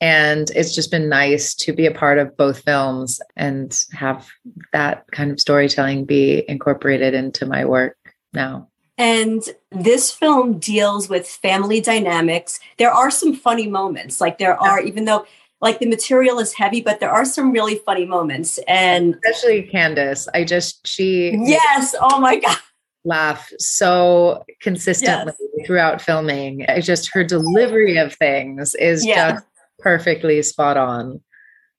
And 0.00 0.50
it's 0.50 0.74
just 0.74 0.90
been 0.90 1.08
nice 1.08 1.54
to 1.56 1.72
be 1.72 1.86
a 1.86 1.92
part 1.92 2.18
of 2.18 2.36
both 2.36 2.62
films 2.64 3.20
and 3.36 3.78
have 3.92 4.28
that 4.72 5.04
kind 5.12 5.30
of 5.30 5.38
storytelling 5.38 6.06
be 6.06 6.44
incorporated 6.48 7.14
into 7.14 7.44
my 7.44 7.64
work 7.66 7.96
now. 8.32 8.68
And 8.96 9.42
this 9.70 10.10
film 10.10 10.58
deals 10.58 11.08
with 11.08 11.26
family 11.26 11.80
dynamics. 11.80 12.60
There 12.78 12.90
are 12.90 13.10
some 13.10 13.34
funny 13.34 13.66
moments, 13.66 14.20
like 14.20 14.38
there 14.38 14.60
are, 14.60 14.80
even 14.80 15.06
though 15.06 15.24
like 15.60 15.78
the 15.78 15.86
material 15.86 16.38
is 16.38 16.54
heavy, 16.54 16.80
but 16.80 17.00
there 17.00 17.10
are 17.10 17.24
some 17.24 17.52
really 17.52 17.76
funny 17.86 18.06
moments. 18.06 18.58
And 18.66 19.14
especially 19.14 19.68
Candice, 19.72 20.26
I 20.34 20.44
just, 20.44 20.86
she. 20.86 21.36
Yes. 21.42 21.94
Oh 22.00 22.18
my 22.18 22.36
God. 22.36 22.56
Laugh 23.04 23.50
so 23.58 24.44
consistently 24.60 25.32
yes. 25.56 25.66
throughout 25.66 26.02
filming. 26.02 26.60
It's 26.68 26.86
just 26.86 27.10
her 27.12 27.24
delivery 27.24 27.96
of 27.96 28.14
things 28.14 28.74
is 28.74 29.06
yeah. 29.06 29.32
just 29.32 29.46
perfectly 29.78 30.42
spot 30.42 30.76
on. 30.76 31.20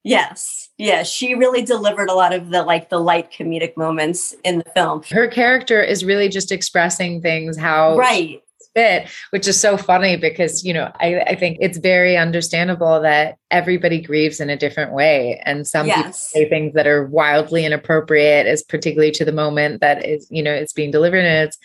Yes. 0.03 0.69
Yeah, 0.77 1.03
she 1.03 1.35
really 1.35 1.61
delivered 1.61 2.09
a 2.09 2.13
lot 2.13 2.33
of 2.33 2.49
the 2.49 2.63
like 2.63 2.89
the 2.89 2.99
light 2.99 3.31
comedic 3.31 3.77
moments 3.77 4.35
in 4.43 4.57
the 4.57 4.65
film. 4.73 5.03
Her 5.11 5.27
character 5.27 5.79
is 5.79 6.03
really 6.03 6.27
just 6.27 6.51
expressing 6.51 7.21
things 7.21 7.55
how 7.55 7.97
Right. 7.97 8.41
Fit, 8.73 9.09
which 9.31 9.47
is 9.47 9.59
so 9.59 9.77
funny 9.77 10.15
because 10.15 10.63
you 10.63 10.73
know 10.73 10.91
I, 10.99 11.19
I 11.21 11.35
think 11.35 11.57
it's 11.59 11.77
very 11.77 12.17
understandable 12.17 13.01
that 13.01 13.37
everybody 13.49 14.01
grieves 14.01 14.39
in 14.39 14.49
a 14.49 14.57
different 14.57 14.93
way 14.93 15.41
and 15.45 15.67
some 15.67 15.87
yes. 15.87 15.97
people 15.97 16.13
say 16.13 16.49
things 16.49 16.73
that 16.73 16.87
are 16.87 17.05
wildly 17.05 17.65
inappropriate 17.65 18.47
as 18.47 18.63
particularly 18.63 19.11
to 19.11 19.25
the 19.25 19.33
moment 19.33 19.81
that 19.81 20.05
is 20.05 20.27
you 20.29 20.41
know 20.41 20.53
it's 20.53 20.73
being 20.73 20.91
delivered 20.91 21.25
and 21.25 21.47
it's 21.47 21.57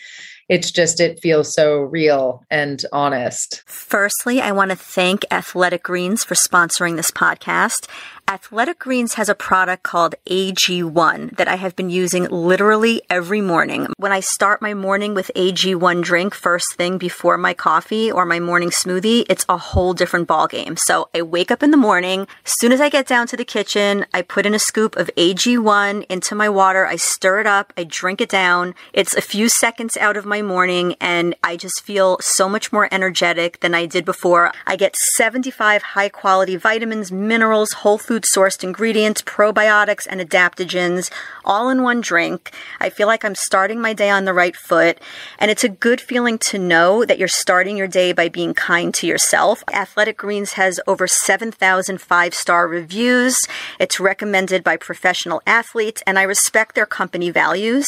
it's 0.49 0.71
just 0.71 0.99
it 1.01 1.19
feels 1.19 1.53
so 1.53 1.79
real 1.79 2.43
and 2.49 2.85
honest. 2.93 3.63
Firstly, 3.65 4.39
I 4.39 4.53
want 4.53 4.71
to 4.71 4.77
thank 4.77 5.25
Athletic 5.29 5.83
Greens 5.83 6.23
for 6.23 6.35
sponsoring 6.35 6.95
this 6.95 7.11
podcast. 7.11 7.87
Athletic 8.29 8.79
Greens 8.79 9.13
has 9.13 9.29
a 9.29 9.35
product 9.35 9.83
called 9.83 10.15
AG1 10.29 11.37
that 11.37 11.47
I 11.47 11.55
have 11.55 11.77
been 11.77 11.89
using 11.89 12.25
literally 12.25 13.01
every 13.09 13.39
morning. 13.39 13.87
When 13.95 14.11
I 14.11 14.19
start 14.19 14.61
my 14.61 14.73
morning 14.73 15.13
with 15.13 15.31
AG1 15.33 16.03
drink 16.03 16.35
first 16.35 16.75
thing 16.75 16.97
before 16.97 17.37
my 17.37 17.53
coffee 17.53 18.11
or 18.11 18.25
my 18.25 18.41
morning 18.41 18.69
smoothie, 18.69 19.25
it's 19.29 19.45
a 19.47 19.57
whole 19.57 19.93
different 19.93 20.27
ballgame. 20.27 20.77
So 20.77 21.07
I 21.15 21.21
wake 21.21 21.51
up 21.51 21.63
in 21.63 21.71
the 21.71 21.77
morning. 21.77 22.27
As 22.45 22.53
soon 22.59 22.73
as 22.73 22.81
I 22.81 22.89
get 22.89 23.07
down 23.07 23.27
to 23.27 23.37
the 23.37 23.45
kitchen, 23.45 24.05
I 24.13 24.23
put 24.23 24.45
in 24.45 24.53
a 24.53 24.59
scoop 24.59 24.97
of 24.97 25.09
AG1 25.15 26.05
into 26.09 26.35
my 26.35 26.49
water. 26.49 26.85
I 26.85 26.97
stir 26.97 27.39
it 27.39 27.47
up. 27.47 27.71
I 27.77 27.85
drink 27.85 28.19
it 28.19 28.29
down. 28.29 28.75
It's 28.91 29.15
a 29.15 29.21
few 29.21 29.47
seconds 29.47 29.95
out 29.95 30.17
of 30.17 30.25
my 30.25 30.41
morning 30.41 30.97
and 30.99 31.33
I 31.43 31.55
just 31.55 31.81
feel 31.81 32.17
so 32.19 32.49
much 32.49 32.73
more 32.73 32.89
energetic 32.91 33.61
than 33.61 33.73
I 33.73 33.85
did 33.85 34.03
before. 34.03 34.51
I 34.65 34.75
get 34.75 34.97
75 35.15 35.81
high 35.81 36.09
quality 36.09 36.57
vitamins, 36.57 37.09
minerals, 37.09 37.71
whole 37.71 37.97
food 37.97 38.16
food 38.17 38.23
sourced 38.23 38.63
ingredients, 38.63 39.21
probiotics, 39.21 40.07
and 40.09 40.19
adaptogens 40.19 41.11
all 41.45 41.69
in 41.69 41.83
one 41.83 42.01
drink. 42.01 42.51
I 42.79 42.89
feel 42.89 43.07
like 43.07 43.23
I'm 43.23 43.35
starting 43.35 43.79
my 43.79 43.93
day 43.93 44.09
on 44.09 44.25
the 44.25 44.33
right 44.33 44.55
foot. 44.55 44.99
And 45.39 45.51
it's 45.51 45.63
a 45.63 45.69
good 45.69 46.01
feeling 46.01 46.37
to 46.49 46.57
know 46.57 47.05
that 47.05 47.19
you're 47.19 47.27
starting 47.27 47.77
your 47.77 47.87
day 47.87 48.11
by 48.11 48.27
being 48.27 48.53
kind 48.53 48.93
to 48.95 49.07
yourself. 49.07 49.63
Athletic 49.71 50.17
Greens 50.17 50.53
has 50.53 50.79
over 50.87 51.07
7,000 51.07 52.01
five 52.01 52.33
star 52.33 52.67
reviews. 52.67 53.37
It's 53.79 53.99
recommended 53.99 54.63
by 54.63 54.77
professional 54.77 55.41
athletes, 55.45 56.01
and 56.07 56.17
I 56.17 56.23
respect 56.23 56.75
their 56.75 56.85
company 56.85 57.29
values. 57.29 57.87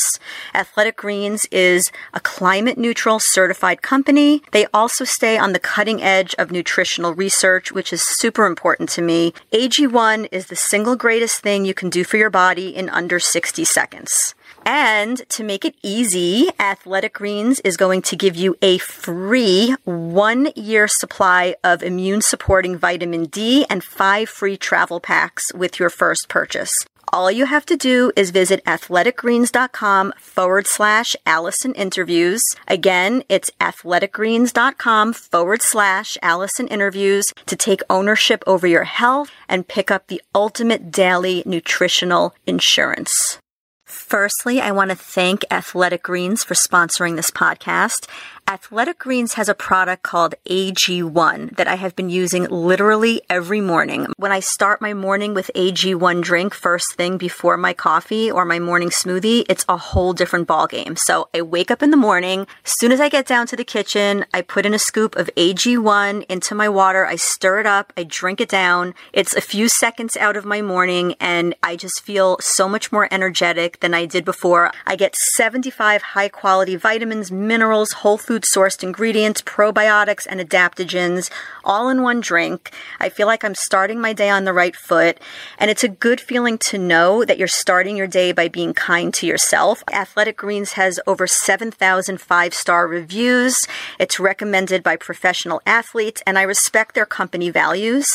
Athletic 0.53 0.95
Greens 0.95 1.45
is 1.51 1.91
a 2.13 2.19
climate 2.19 2.77
neutral 2.77 3.19
certified 3.19 3.81
company. 3.81 4.41
They 4.51 4.67
also 4.73 5.05
stay 5.05 5.37
on 5.37 5.53
the 5.53 5.59
cutting 5.59 6.01
edge 6.01 6.35
of 6.37 6.51
nutritional 6.51 7.13
research, 7.13 7.71
which 7.71 7.91
is 7.91 8.03
super 8.05 8.45
important 8.45 8.89
to 8.89 9.01
me. 9.01 9.33
AG1 9.51 10.18
one 10.19 10.25
is 10.33 10.47
the 10.47 10.55
single 10.55 10.97
greatest 10.97 11.41
thing 11.41 11.63
you 11.63 11.73
can 11.73 11.89
do 11.89 12.03
for 12.03 12.17
your 12.17 12.29
body 12.29 12.75
in 12.75 12.89
under 12.89 13.19
60 13.19 13.63
seconds. 13.63 14.35
And 14.65 15.17
to 15.29 15.45
make 15.45 15.63
it 15.63 15.75
easy, 15.81 16.49
Athletic 16.59 17.13
Greens 17.13 17.61
is 17.61 17.77
going 17.77 18.01
to 18.03 18.17
give 18.17 18.35
you 18.35 18.57
a 18.61 18.79
free 18.79 19.75
one 19.85 20.49
year 20.55 20.89
supply 20.89 21.55
of 21.63 21.81
immune 21.83 22.21
supporting 22.21 22.77
vitamin 22.77 23.25
D 23.25 23.65
and 23.69 23.81
five 23.81 24.27
free 24.27 24.57
travel 24.57 24.99
packs 24.99 25.53
with 25.53 25.79
your 25.79 25.89
first 25.89 26.27
purchase. 26.27 26.73
All 27.11 27.31
you 27.31 27.45
have 27.45 27.65
to 27.65 27.75
do 27.75 28.11
is 28.15 28.29
visit 28.29 28.63
athleticgreens.com 28.65 30.13
forward 30.19 30.67
slash 30.67 31.15
Allison 31.25 31.73
interviews. 31.73 32.43
Again, 32.67 33.23
it's 33.29 33.49
athleticgreens.com 33.59 35.13
forward 35.13 35.61
slash 35.63 36.17
Allison 36.21 36.67
interviews 36.67 37.33
to 37.47 37.55
take 37.55 37.81
ownership 37.89 38.43
over 38.45 38.67
your 38.67 38.83
health 38.83 39.31
and 39.47 39.67
pick 39.67 39.89
up 39.89 40.05
the 40.07 40.21
ultimate 40.35 40.91
daily 40.91 41.41
nutritional 41.47 42.35
insurance. 42.45 43.39
Firstly, 43.85 44.61
I 44.61 44.71
want 44.71 44.91
to 44.91 44.95
thank 44.95 45.43
Athletic 45.49 46.03
Greens 46.03 46.43
for 46.43 46.53
sponsoring 46.53 47.15
this 47.15 47.31
podcast. 47.31 48.07
Athletic 48.49 48.97
Greens 48.97 49.35
has 49.35 49.47
a 49.47 49.53
product 49.53 50.01
called 50.01 50.33
AG1 50.49 51.55
that 51.57 51.67
I 51.67 51.75
have 51.75 51.95
been 51.95 52.09
using 52.09 52.45
literally 52.45 53.21
every 53.29 53.61
morning. 53.61 54.07
When 54.17 54.31
I 54.31 54.39
start 54.39 54.81
my 54.81 54.91
morning 54.91 55.35
with 55.35 55.51
AG1 55.53 56.23
drink 56.23 56.55
first 56.55 56.95
thing 56.95 57.19
before 57.19 57.57
my 57.57 57.73
coffee 57.73 58.31
or 58.31 58.45
my 58.45 58.57
morning 58.57 58.89
smoothie, 58.89 59.45
it's 59.47 59.65
a 59.69 59.77
whole 59.77 60.13
different 60.13 60.47
ballgame. 60.47 60.97
So 60.97 61.29
I 61.31 61.43
wake 61.43 61.69
up 61.69 61.83
in 61.83 61.91
the 61.91 61.95
morning. 61.95 62.47
As 62.65 62.73
soon 62.79 62.91
as 62.91 62.99
I 62.99 63.07
get 63.07 63.27
down 63.27 63.45
to 63.45 63.55
the 63.55 63.63
kitchen, 63.63 64.25
I 64.33 64.41
put 64.41 64.65
in 64.65 64.73
a 64.73 64.79
scoop 64.79 65.15
of 65.15 65.29
AG1 65.37 66.25
into 66.27 66.55
my 66.55 66.69
water. 66.69 67.05
I 67.05 67.17
stir 67.17 67.59
it 67.59 67.67
up. 67.67 67.93
I 67.95 68.01
drink 68.01 68.41
it 68.41 68.49
down. 68.49 68.95
It's 69.13 69.35
a 69.35 69.41
few 69.41 69.69
seconds 69.69 70.17
out 70.17 70.35
of 70.35 70.43
my 70.43 70.63
morning 70.63 71.13
and 71.19 71.53
I 71.61 71.75
just 71.75 72.01
feel 72.01 72.39
so 72.41 72.67
much 72.67 72.91
more 72.91 73.07
energetic 73.11 73.79
than 73.81 73.93
I 73.93 74.07
did 74.07 74.25
before. 74.25 74.71
I 74.87 74.95
get 74.95 75.15
75 75.35 76.01
high 76.01 76.29
quality 76.29 76.75
vitamins, 76.75 77.31
minerals, 77.31 77.91
whole 77.91 78.17
food 78.17 78.38
food 78.39 78.45
sourced 78.55 78.83
ingredients, 78.83 79.41
probiotics, 79.41 80.25
and 80.29 80.39
adaptogens 80.39 81.29
all 81.63 81.89
in 81.89 82.01
one 82.01 82.19
drink. 82.19 82.71
I 82.99 83.09
feel 83.09 83.27
like 83.27 83.43
I'm 83.43 83.55
starting 83.55 83.99
my 83.99 84.13
day 84.13 84.29
on 84.29 84.45
the 84.45 84.53
right 84.53 84.75
foot. 84.75 85.19
And 85.57 85.69
it's 85.69 85.83
a 85.83 85.89
good 85.89 86.21
feeling 86.21 86.57
to 86.69 86.77
know 86.77 87.25
that 87.25 87.37
you're 87.37 87.47
starting 87.47 87.97
your 87.97 88.07
day 88.07 88.31
by 88.31 88.47
being 88.47 88.73
kind 88.73 89.13
to 89.15 89.27
yourself. 89.27 89.83
Athletic 89.91 90.37
Greens 90.37 90.73
has 90.73 90.99
over 91.05 91.27
7,000 91.27 92.19
five 92.19 92.53
star 92.53 92.87
reviews. 92.87 93.55
It's 93.99 94.19
recommended 94.19 94.83
by 94.83 94.95
professional 94.95 95.61
athletes, 95.65 96.21
and 96.25 96.37
I 96.37 96.43
respect 96.43 96.95
their 96.95 97.05
company 97.05 97.49
values. 97.49 98.07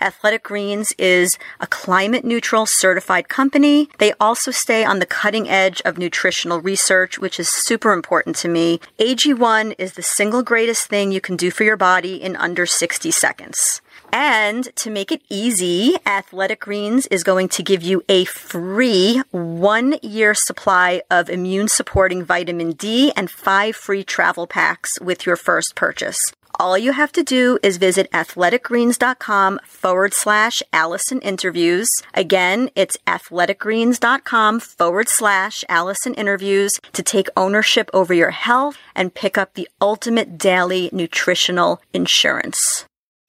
Athletic 0.00 0.42
Greens 0.42 0.92
is 0.98 1.38
a 1.60 1.66
climate 1.66 2.24
neutral 2.24 2.66
certified 2.66 3.28
company. 3.28 3.88
They 3.98 4.12
also 4.20 4.50
stay 4.50 4.84
on 4.84 4.98
the 4.98 5.06
cutting 5.06 5.48
edge 5.48 5.80
of 5.84 5.98
nutritional 5.98 6.60
research, 6.60 7.18
which 7.18 7.38
is 7.38 7.48
super 7.64 7.92
important 7.92 8.36
to 8.36 8.48
me. 8.48 8.80
AG1 8.98 9.67
one 9.68 9.74
is 9.78 9.92
the 9.92 10.02
single 10.02 10.42
greatest 10.42 10.88
thing 10.88 11.12
you 11.12 11.20
can 11.20 11.36
do 11.36 11.50
for 11.50 11.62
your 11.62 11.76
body 11.76 12.14
in 12.14 12.36
under 12.36 12.64
60 12.64 13.10
seconds. 13.10 13.82
And 14.10 14.74
to 14.76 14.90
make 14.90 15.12
it 15.12 15.20
easy, 15.28 15.94
Athletic 16.06 16.60
Greens 16.60 17.06
is 17.08 17.22
going 17.22 17.48
to 17.50 17.62
give 17.62 17.82
you 17.82 18.02
a 18.08 18.24
free 18.24 19.22
one 19.30 19.96
year 20.00 20.32
supply 20.34 21.02
of 21.10 21.28
immune 21.28 21.68
supporting 21.68 22.24
vitamin 22.24 22.72
D 22.72 23.12
and 23.14 23.30
five 23.30 23.76
free 23.76 24.04
travel 24.04 24.46
packs 24.46 24.98
with 25.00 25.26
your 25.26 25.36
first 25.36 25.74
purchase. 25.74 26.18
All 26.60 26.76
you 26.76 26.90
have 26.90 27.12
to 27.12 27.22
do 27.22 27.60
is 27.62 27.76
visit 27.76 28.10
athleticgreens.com 28.10 29.60
forward 29.64 30.12
slash 30.12 30.60
Allison 30.72 31.20
interviews. 31.20 31.88
Again, 32.14 32.70
it's 32.74 32.96
athleticgreens.com 33.06 34.58
forward 34.58 35.08
slash 35.08 35.64
Allison 35.68 36.14
interviews 36.14 36.72
to 36.94 37.02
take 37.04 37.28
ownership 37.36 37.90
over 37.94 38.12
your 38.12 38.32
health 38.32 38.76
and 38.96 39.14
pick 39.14 39.38
up 39.38 39.54
the 39.54 39.68
ultimate 39.80 40.36
daily 40.36 40.90
nutritional 40.92 41.80
insurance. 41.92 42.87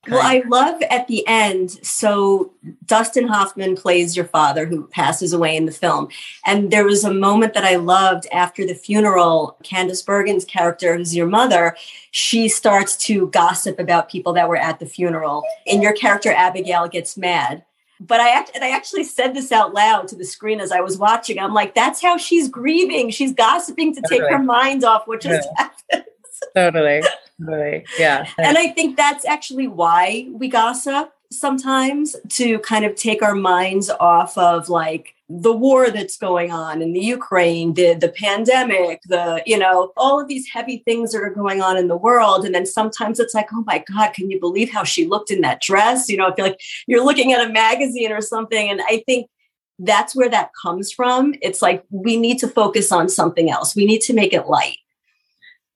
Well, 0.09 0.21
I 0.21 0.43
love 0.47 0.81
at 0.89 1.07
the 1.07 1.25
end. 1.27 1.71
So 1.85 2.51
Dustin 2.85 3.27
Hoffman 3.27 3.75
plays 3.75 4.15
your 4.15 4.25
father 4.25 4.65
who 4.65 4.87
passes 4.87 5.33
away 5.33 5.55
in 5.55 5.65
the 5.65 5.71
film. 5.71 6.09
And 6.45 6.71
there 6.71 6.85
was 6.85 7.03
a 7.03 7.13
moment 7.13 7.53
that 7.53 7.65
I 7.65 7.75
loved 7.75 8.27
after 8.31 8.65
the 8.65 8.73
funeral. 8.73 9.57
Candice 9.63 10.03
Bergen's 10.05 10.45
character, 10.45 10.95
who's 10.95 11.15
your 11.15 11.27
mother, 11.27 11.75
she 12.11 12.47
starts 12.49 12.97
to 13.05 13.27
gossip 13.27 13.79
about 13.79 14.09
people 14.09 14.33
that 14.33 14.49
were 14.49 14.57
at 14.57 14.79
the 14.79 14.85
funeral. 14.85 15.43
And 15.67 15.83
your 15.83 15.93
character, 15.93 16.31
Abigail, 16.31 16.87
gets 16.87 17.17
mad. 17.17 17.63
But 17.99 18.21
I 18.21 18.29
act- 18.29 18.51
and 18.55 18.63
I 18.63 18.69
actually 18.69 19.03
said 19.03 19.33
this 19.33 19.51
out 19.51 19.73
loud 19.73 20.07
to 20.07 20.15
the 20.15 20.23
screen 20.23 20.61
as 20.61 20.71
I 20.71 20.79
was 20.79 20.97
watching. 20.97 21.37
I'm 21.37 21.53
like, 21.53 21.75
that's 21.75 22.01
how 22.01 22.17
she's 22.17 22.47
grieving. 22.47 23.09
She's 23.09 23.33
gossiping 23.33 23.93
to 23.95 24.01
take 24.09 24.21
her 24.21 24.39
mind 24.39 24.85
off 24.85 25.05
what 25.05 25.21
just 25.21 25.49
yeah. 25.57 25.69
happened. 25.91 26.05
totally. 26.55 27.01
Totally. 27.39 27.85
Yeah. 27.97 28.27
And 28.37 28.57
I 28.57 28.69
think 28.69 28.97
that's 28.97 29.25
actually 29.25 29.67
why 29.67 30.27
we 30.31 30.47
gossip 30.47 31.13
sometimes 31.31 32.15
to 32.27 32.59
kind 32.59 32.85
of 32.85 32.95
take 32.95 33.21
our 33.21 33.35
minds 33.35 33.89
off 33.99 34.37
of 34.37 34.67
like 34.67 35.13
the 35.29 35.53
war 35.53 35.91
that's 35.91 36.17
going 36.17 36.51
on 36.51 36.81
in 36.81 36.91
the 36.91 36.99
Ukraine, 36.99 37.75
the 37.75 37.93
the 37.93 38.09
pandemic, 38.09 38.99
the 39.05 39.43
you 39.45 39.57
know 39.57 39.93
all 39.95 40.19
of 40.19 40.27
these 40.27 40.47
heavy 40.47 40.77
things 40.85 41.11
that 41.11 41.21
are 41.21 41.29
going 41.29 41.61
on 41.61 41.77
in 41.77 41.87
the 41.87 41.97
world, 41.97 42.45
and 42.45 42.55
then 42.55 42.65
sometimes 42.65 43.19
it's 43.19 43.35
like, 43.35 43.49
oh 43.53 43.63
my 43.67 43.83
God, 43.93 44.13
can 44.13 44.31
you 44.31 44.39
believe 44.39 44.71
how 44.71 44.83
she 44.83 45.05
looked 45.05 45.29
in 45.29 45.41
that 45.41 45.61
dress? 45.61 46.09
You 46.09 46.17
know, 46.17 46.27
I 46.27 46.35
feel 46.35 46.45
like 46.45 46.59
you're 46.87 47.05
looking 47.05 47.31
at 47.31 47.47
a 47.47 47.53
magazine 47.53 48.11
or 48.11 48.21
something, 48.21 48.69
and 48.69 48.81
I 48.81 49.03
think 49.05 49.29
that's 49.77 50.15
where 50.15 50.29
that 50.29 50.49
comes 50.59 50.91
from. 50.91 51.35
It's 51.41 51.61
like 51.61 51.85
we 51.91 52.17
need 52.17 52.39
to 52.39 52.47
focus 52.47 52.91
on 52.91 53.07
something 53.07 53.51
else. 53.51 53.75
We 53.75 53.85
need 53.85 54.01
to 54.01 54.13
make 54.13 54.33
it 54.33 54.47
light. 54.47 54.77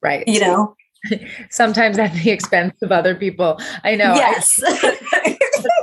Right. 0.04 0.28
You 0.28 0.42
know, 0.42 0.76
sometimes 1.50 1.98
at 2.00 2.14
the 2.14 2.30
expense 2.30 2.74
of 2.82 2.92
other 2.92 3.16
people. 3.16 3.60
I 3.84 3.96
know. 3.96 4.14
Yes. 4.14 4.60
I, 4.64 5.00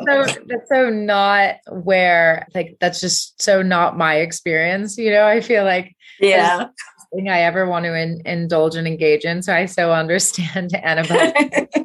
that's, 0.05 0.35
so, 0.35 0.41
that's 0.47 0.69
so 0.69 0.91
not 0.91 1.57
where, 1.71 2.47
like, 2.55 2.77
that's 2.81 3.01
just 3.01 3.41
so 3.41 3.63
not 3.63 3.97
my 3.97 4.17
experience. 4.17 4.99
You 4.99 5.11
know, 5.11 5.27
I 5.27 5.41
feel 5.41 5.65
like, 5.65 5.97
yeah. 6.21 6.69
Thing 7.13 7.29
I 7.29 7.41
ever 7.41 7.67
want 7.67 7.87
to 7.87 7.99
in, 7.99 8.23
indulge 8.25 8.77
and 8.77 8.87
engage 8.87 9.25
in. 9.25 9.43
So 9.43 9.53
I 9.53 9.67
so 9.67 9.91
understand 9.91 10.73
Annabelle. 10.85 11.33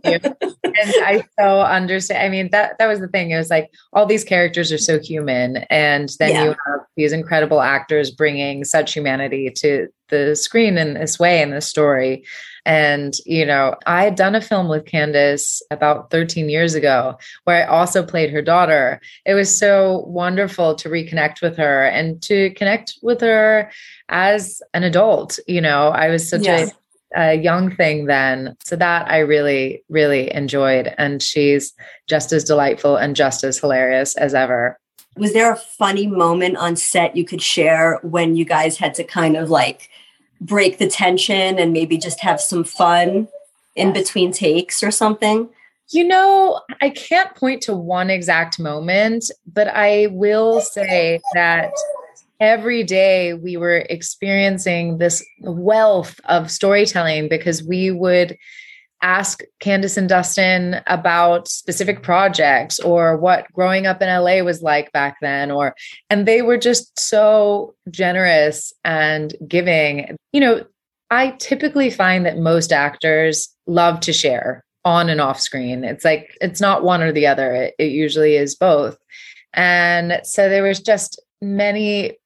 and 0.03 0.35
I 1.03 1.23
so 1.39 1.61
understand. 1.61 2.21
I 2.21 2.29
mean, 2.29 2.49
that 2.51 2.77
that 2.77 2.85
was 2.85 2.99
the 2.99 3.07
thing. 3.07 3.31
It 3.31 3.37
was 3.37 3.49
like 3.49 3.71
all 3.93 4.05
these 4.05 4.23
characters 4.23 4.71
are 4.71 4.77
so 4.77 4.99
human, 4.99 5.65
and 5.71 6.09
then 6.19 6.29
yeah. 6.29 6.43
you 6.43 6.49
have 6.49 6.81
these 6.95 7.11
incredible 7.11 7.61
actors 7.61 8.11
bringing 8.11 8.63
such 8.65 8.93
humanity 8.93 9.49
to 9.49 9.87
the 10.09 10.35
screen 10.35 10.77
in 10.77 10.93
this 10.93 11.19
way 11.19 11.41
in 11.41 11.51
the 11.51 11.61
story. 11.61 12.23
And, 12.65 13.13
you 13.25 13.45
know, 13.45 13.75
I 13.85 14.03
had 14.03 14.15
done 14.15 14.33
a 14.33 14.41
film 14.41 14.67
with 14.67 14.85
Candice 14.85 15.61
about 15.69 16.09
13 16.09 16.49
years 16.49 16.73
ago 16.73 17.17
where 17.43 17.63
I 17.63 17.67
also 17.67 18.03
played 18.03 18.31
her 18.31 18.41
daughter. 18.41 18.99
It 19.25 19.35
was 19.35 19.55
so 19.55 19.99
wonderful 20.07 20.73
to 20.75 20.89
reconnect 20.89 21.41
with 21.41 21.57
her 21.57 21.85
and 21.85 22.21
to 22.23 22.49
connect 22.51 22.95
with 23.03 23.21
her 23.21 23.71
as 24.09 24.61
an 24.73 24.83
adult. 24.83 25.37
You 25.47 25.61
know, 25.61 25.89
I 25.89 26.09
was 26.09 26.27
such 26.27 26.43
yes. 26.43 26.71
a 26.71 26.75
a 27.15 27.35
young 27.35 27.73
thing 27.73 28.05
then. 28.05 28.55
So 28.63 28.75
that 28.75 29.09
I 29.09 29.19
really, 29.19 29.83
really 29.89 30.33
enjoyed. 30.33 30.93
And 30.97 31.21
she's 31.23 31.73
just 32.07 32.33
as 32.33 32.43
delightful 32.43 32.97
and 32.97 33.15
just 33.15 33.43
as 33.43 33.57
hilarious 33.57 34.15
as 34.17 34.33
ever. 34.33 34.77
Was 35.17 35.33
there 35.33 35.51
a 35.51 35.57
funny 35.57 36.07
moment 36.07 36.57
on 36.57 36.75
set 36.75 37.15
you 37.15 37.23
could 37.23 37.41
share 37.41 37.99
when 38.03 38.35
you 38.35 38.45
guys 38.45 38.77
had 38.77 38.93
to 38.95 39.03
kind 39.03 39.37
of 39.37 39.49
like 39.49 39.89
break 40.41 40.77
the 40.77 40.87
tension 40.87 41.57
and 41.57 41.71
maybe 41.71 41.97
just 41.97 42.19
have 42.19 42.41
some 42.41 42.63
fun 42.63 43.27
in 43.75 43.93
between 43.93 44.31
takes 44.31 44.83
or 44.83 44.91
something? 44.91 45.49
You 45.89 46.07
know, 46.07 46.61
I 46.81 46.89
can't 46.89 47.35
point 47.35 47.61
to 47.63 47.75
one 47.75 48.09
exact 48.09 48.59
moment, 48.59 49.31
but 49.53 49.67
I 49.67 50.07
will 50.07 50.59
say 50.61 51.21
that 51.33 51.71
every 52.39 52.83
day 52.83 53.33
we 53.33 53.55
were 53.55 53.85
experiencing 53.89 54.97
this 54.97 55.23
wealth 55.41 56.19
of 56.25 56.51
storytelling 56.51 57.29
because 57.29 57.63
we 57.63 57.91
would 57.91 58.37
ask 59.01 59.41
Candice 59.61 59.97
and 59.97 60.09
Dustin 60.09 60.81
about 60.87 61.47
specific 61.47 62.01
projects 62.01 62.79
or 62.79 63.17
what 63.17 63.51
growing 63.53 63.85
up 63.85 64.01
in 64.01 64.07
LA 64.07 64.41
was 64.41 64.61
like 64.61 64.91
back 64.91 65.17
then 65.21 65.51
or 65.51 65.75
and 66.09 66.27
they 66.27 66.41
were 66.41 66.57
just 66.57 66.97
so 66.99 67.75
generous 67.91 68.73
and 68.83 69.35
giving. 69.47 70.15
You 70.33 70.41
know, 70.41 70.65
I 71.11 71.31
typically 71.31 71.89
find 71.89 72.25
that 72.25 72.37
most 72.37 72.71
actors 72.71 73.49
love 73.67 73.99
to 74.01 74.13
share 74.13 74.63
on 74.83 75.09
and 75.09 75.21
off 75.21 75.39
screen. 75.39 75.83
It's 75.83 76.05
like 76.05 76.37
it's 76.41 76.61
not 76.61 76.83
one 76.83 77.01
or 77.01 77.11
the 77.11 77.27
other. 77.27 77.53
It, 77.53 77.75
it 77.79 77.91
usually 77.91 78.35
is 78.35 78.55
both. 78.55 78.97
And 79.53 80.19
so 80.23 80.49
there 80.49 80.63
was 80.63 80.79
just 80.79 81.21
many 81.41 82.17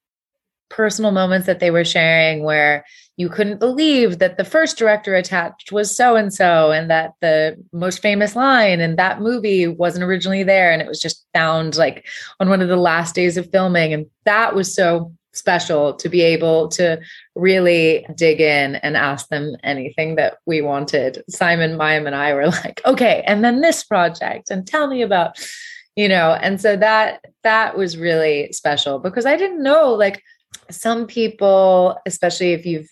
personal 0.70 1.12
moments 1.12 1.48
that 1.48 1.60
they 1.60 1.72
were 1.72 1.86
sharing 1.86 2.44
where 2.44 2.86
you 3.20 3.28
couldn't 3.28 3.60
believe 3.60 4.20
that 4.20 4.38
the 4.38 4.46
first 4.46 4.78
director 4.78 5.14
attached 5.14 5.74
was 5.74 5.94
so 5.94 6.16
and 6.16 6.34
so 6.34 6.72
and 6.72 6.90
that 6.90 7.16
the 7.20 7.62
most 7.74 8.02
famous 8.02 8.34
line 8.34 8.80
in 8.80 8.96
that 8.96 9.20
movie 9.20 9.68
wasn't 9.68 10.06
originally 10.06 10.42
there 10.42 10.72
and 10.72 10.82
it 10.82 10.88
was 10.88 11.02
just 11.02 11.28
found 11.34 11.76
like 11.76 12.08
on 12.40 12.48
one 12.48 12.62
of 12.62 12.70
the 12.70 12.78
last 12.78 13.14
days 13.14 13.36
of 13.36 13.52
filming 13.52 13.92
and 13.92 14.06
that 14.24 14.56
was 14.56 14.74
so 14.74 15.14
special 15.34 15.94
to 15.96 16.08
be 16.08 16.22
able 16.22 16.70
to 16.70 16.98
really 17.36 18.06
dig 18.16 18.40
in 18.40 18.76
and 18.78 18.96
ask 18.96 19.28
them 19.28 19.54
anything 19.64 20.16
that 20.16 20.38
we 20.46 20.62
wanted. 20.62 21.22
Simon, 21.30 21.78
Mayim, 21.78 22.08
and 22.08 22.16
I 22.16 22.34
were 22.34 22.48
like, 22.64 22.82
okay, 22.86 23.22
and 23.28 23.44
then 23.44 23.60
this 23.60 23.84
project, 23.84 24.50
and 24.50 24.66
tell 24.66 24.88
me 24.88 25.02
about, 25.02 25.38
you 25.98 26.08
know, 26.08 26.38
and 26.42 26.60
so 26.60 26.78
that 26.78 27.26
that 27.44 27.78
was 27.78 27.98
really 27.98 28.54
special 28.54 28.98
because 28.98 29.26
I 29.26 29.36
didn't 29.36 29.62
know 29.62 29.92
like 29.94 30.24
some 30.72 31.06
people, 31.06 31.98
especially 32.06 32.54
if 32.54 32.66
you've 32.66 32.90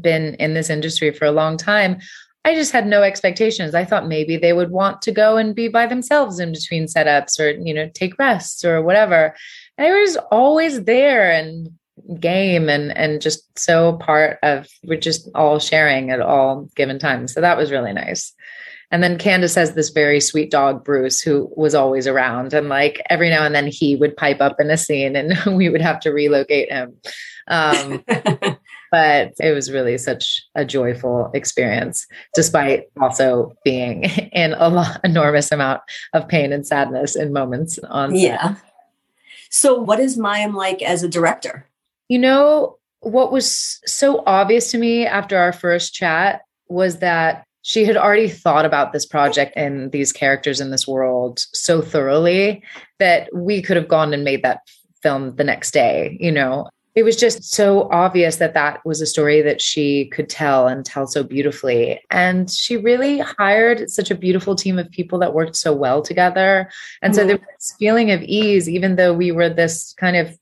been 0.00 0.34
in 0.34 0.54
this 0.54 0.70
industry 0.70 1.10
for 1.10 1.24
a 1.24 1.32
long 1.32 1.56
time, 1.56 1.98
I 2.44 2.54
just 2.54 2.72
had 2.72 2.86
no 2.86 3.02
expectations. 3.02 3.74
I 3.74 3.84
thought 3.84 4.08
maybe 4.08 4.36
they 4.36 4.52
would 4.52 4.70
want 4.70 5.02
to 5.02 5.12
go 5.12 5.36
and 5.36 5.54
be 5.54 5.68
by 5.68 5.86
themselves 5.86 6.40
in 6.40 6.52
between 6.52 6.86
setups 6.86 7.38
or, 7.38 7.50
you 7.50 7.74
know, 7.74 7.90
take 7.92 8.18
rests 8.18 8.64
or 8.64 8.82
whatever. 8.82 9.34
I 9.78 9.90
was 9.90 10.16
always 10.30 10.84
there 10.84 11.30
and 11.30 11.68
game 12.18 12.70
and 12.70 12.96
and 12.96 13.20
just 13.20 13.58
so 13.58 13.92
part 13.98 14.38
of 14.42 14.66
we're 14.84 14.98
just 14.98 15.28
all 15.34 15.58
sharing 15.58 16.10
at 16.10 16.20
all 16.20 16.68
given 16.76 16.98
times. 16.98 17.34
So 17.34 17.42
that 17.42 17.58
was 17.58 17.70
really 17.70 17.92
nice. 17.92 18.32
And 18.90 19.02
then 19.02 19.18
Candice 19.18 19.54
has 19.54 19.74
this 19.74 19.90
very 19.90 20.20
sweet 20.20 20.50
dog, 20.50 20.84
Bruce, 20.84 21.20
who 21.20 21.52
was 21.56 21.74
always 21.74 22.06
around. 22.08 22.52
And 22.52 22.68
like 22.68 23.00
every 23.08 23.30
now 23.30 23.44
and 23.44 23.54
then 23.54 23.68
he 23.68 23.94
would 23.96 24.16
pipe 24.16 24.40
up 24.40 24.56
in 24.58 24.70
a 24.70 24.76
scene 24.76 25.14
and 25.14 25.34
we 25.56 25.68
would 25.68 25.82
have 25.82 26.00
to 26.00 26.10
relocate 26.10 26.72
him. 26.72 26.96
Um, 27.46 28.04
but 28.90 29.32
it 29.40 29.52
was 29.52 29.70
really 29.70 29.96
such 29.98 30.42
a 30.54 30.64
joyful 30.64 31.30
experience, 31.34 32.06
despite 32.34 32.84
also 33.00 33.52
being 33.64 34.04
in 34.32 34.52
a 34.52 35.00
enormous 35.04 35.52
amount 35.52 35.80
of 36.12 36.28
pain 36.28 36.52
and 36.52 36.66
sadness 36.66 37.16
in 37.16 37.32
moments 37.32 37.78
on 37.90 38.10
set. 38.10 38.20
Yeah. 38.20 38.54
So, 39.50 39.74
what 39.74 39.98
is 39.98 40.16
Mayim 40.16 40.54
like 40.54 40.82
as 40.82 41.02
a 41.02 41.08
director? 41.08 41.66
You 42.08 42.18
know, 42.18 42.78
what 43.00 43.32
was 43.32 43.80
so 43.86 44.22
obvious 44.26 44.70
to 44.70 44.78
me 44.78 45.06
after 45.06 45.38
our 45.38 45.52
first 45.52 45.94
chat 45.94 46.42
was 46.68 46.98
that 46.98 47.44
she 47.62 47.84
had 47.84 47.96
already 47.96 48.28
thought 48.28 48.64
about 48.64 48.92
this 48.92 49.04
project 49.04 49.52
and 49.56 49.92
these 49.92 50.12
characters 50.12 50.60
in 50.60 50.70
this 50.70 50.88
world 50.88 51.40
so 51.52 51.82
thoroughly 51.82 52.62
that 52.98 53.28
we 53.34 53.60
could 53.60 53.76
have 53.76 53.88
gone 53.88 54.14
and 54.14 54.24
made 54.24 54.42
that 54.42 54.60
film 55.02 55.34
the 55.36 55.44
next 55.44 55.72
day 55.72 56.16
you 56.20 56.32
know 56.32 56.66
it 56.96 57.04
was 57.04 57.16
just 57.16 57.44
so 57.44 57.88
obvious 57.90 58.36
that 58.36 58.54
that 58.54 58.84
was 58.84 59.00
a 59.00 59.06
story 59.06 59.40
that 59.42 59.62
she 59.62 60.06
could 60.06 60.28
tell 60.28 60.66
and 60.66 60.84
tell 60.84 61.06
so 61.06 61.22
beautifully 61.22 62.00
and 62.10 62.50
she 62.50 62.76
really 62.76 63.18
hired 63.18 63.90
such 63.90 64.10
a 64.10 64.14
beautiful 64.14 64.54
team 64.54 64.78
of 64.78 64.90
people 64.90 65.18
that 65.18 65.34
worked 65.34 65.56
so 65.56 65.72
well 65.72 66.02
together 66.02 66.70
and 67.02 67.12
mm-hmm. 67.12 67.20
so 67.20 67.26
there 67.26 67.36
was 67.36 67.46
this 67.58 67.74
feeling 67.78 68.10
of 68.10 68.22
ease 68.22 68.68
even 68.68 68.96
though 68.96 69.14
we 69.14 69.30
were 69.30 69.48
this 69.48 69.94
kind 69.98 70.16
of 70.16 70.36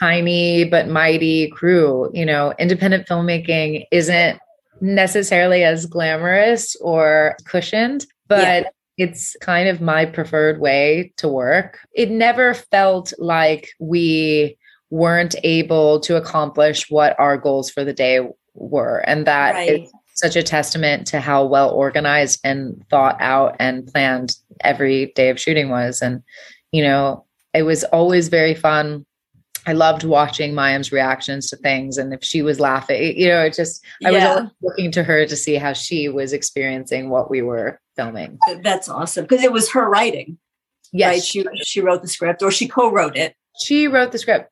tiny 0.00 0.64
but 0.64 0.88
mighty 0.88 1.48
crew 1.50 2.10
you 2.12 2.26
know 2.26 2.52
independent 2.58 3.06
filmmaking 3.06 3.84
isn't 3.90 4.40
necessarily 4.80 5.64
as 5.64 5.86
glamorous 5.86 6.76
or 6.76 7.36
cushioned, 7.44 8.06
but 8.28 8.64
yeah. 8.64 8.70
it's 9.06 9.36
kind 9.40 9.68
of 9.68 9.80
my 9.80 10.04
preferred 10.04 10.60
way 10.60 11.12
to 11.16 11.28
work. 11.28 11.80
It 11.94 12.10
never 12.10 12.54
felt 12.54 13.12
like 13.18 13.70
we 13.78 14.58
weren't 14.94 15.34
able 15.42 15.98
to 15.98 16.14
accomplish 16.14 16.88
what 16.88 17.18
our 17.18 17.36
goals 17.36 17.68
for 17.68 17.82
the 17.82 17.92
day 17.92 18.20
were. 18.54 18.98
And 18.98 19.26
that 19.26 19.54
right. 19.54 19.82
is 19.82 19.92
such 20.14 20.36
a 20.36 20.42
testament 20.42 21.08
to 21.08 21.18
how 21.18 21.44
well 21.44 21.70
organized 21.70 22.38
and 22.44 22.80
thought 22.90 23.20
out 23.20 23.56
and 23.58 23.88
planned 23.88 24.36
every 24.60 25.06
day 25.16 25.30
of 25.30 25.40
shooting 25.40 25.68
was. 25.68 26.00
And, 26.00 26.22
you 26.70 26.80
know, 26.80 27.24
it 27.52 27.64
was 27.64 27.82
always 27.82 28.28
very 28.28 28.54
fun 28.54 29.04
I 29.66 29.72
loved 29.72 30.04
watching 30.04 30.52
Mayim's 30.52 30.92
reactions 30.92 31.48
to 31.48 31.56
things. 31.56 31.96
And 31.96 32.12
if 32.12 32.22
she 32.22 32.42
was 32.42 32.60
laughing, 32.60 33.18
you 33.18 33.28
know, 33.28 33.40
it 33.40 33.54
just, 33.54 33.82
I 34.04 34.10
yeah. 34.10 34.42
was 34.42 34.50
looking 34.62 34.92
to 34.92 35.02
her 35.02 35.24
to 35.24 35.36
see 35.36 35.54
how 35.54 35.72
she 35.72 36.10
was 36.10 36.34
experiencing 36.34 37.08
what 37.08 37.30
we 37.30 37.40
were 37.40 37.80
filming. 37.96 38.38
That's 38.62 38.90
awesome. 38.90 39.24
Because 39.24 39.42
it 39.42 39.52
was 39.52 39.70
her 39.70 39.88
writing. 39.88 40.36
Yes. 40.92 41.14
Right? 41.14 41.22
She, 41.22 41.44
she 41.64 41.80
wrote 41.80 42.02
the 42.02 42.08
script 42.08 42.42
or 42.42 42.50
she 42.50 42.68
co 42.68 42.92
wrote 42.92 43.16
it. 43.16 43.36
She 43.62 43.88
wrote 43.88 44.12
the 44.12 44.18
script. 44.18 44.50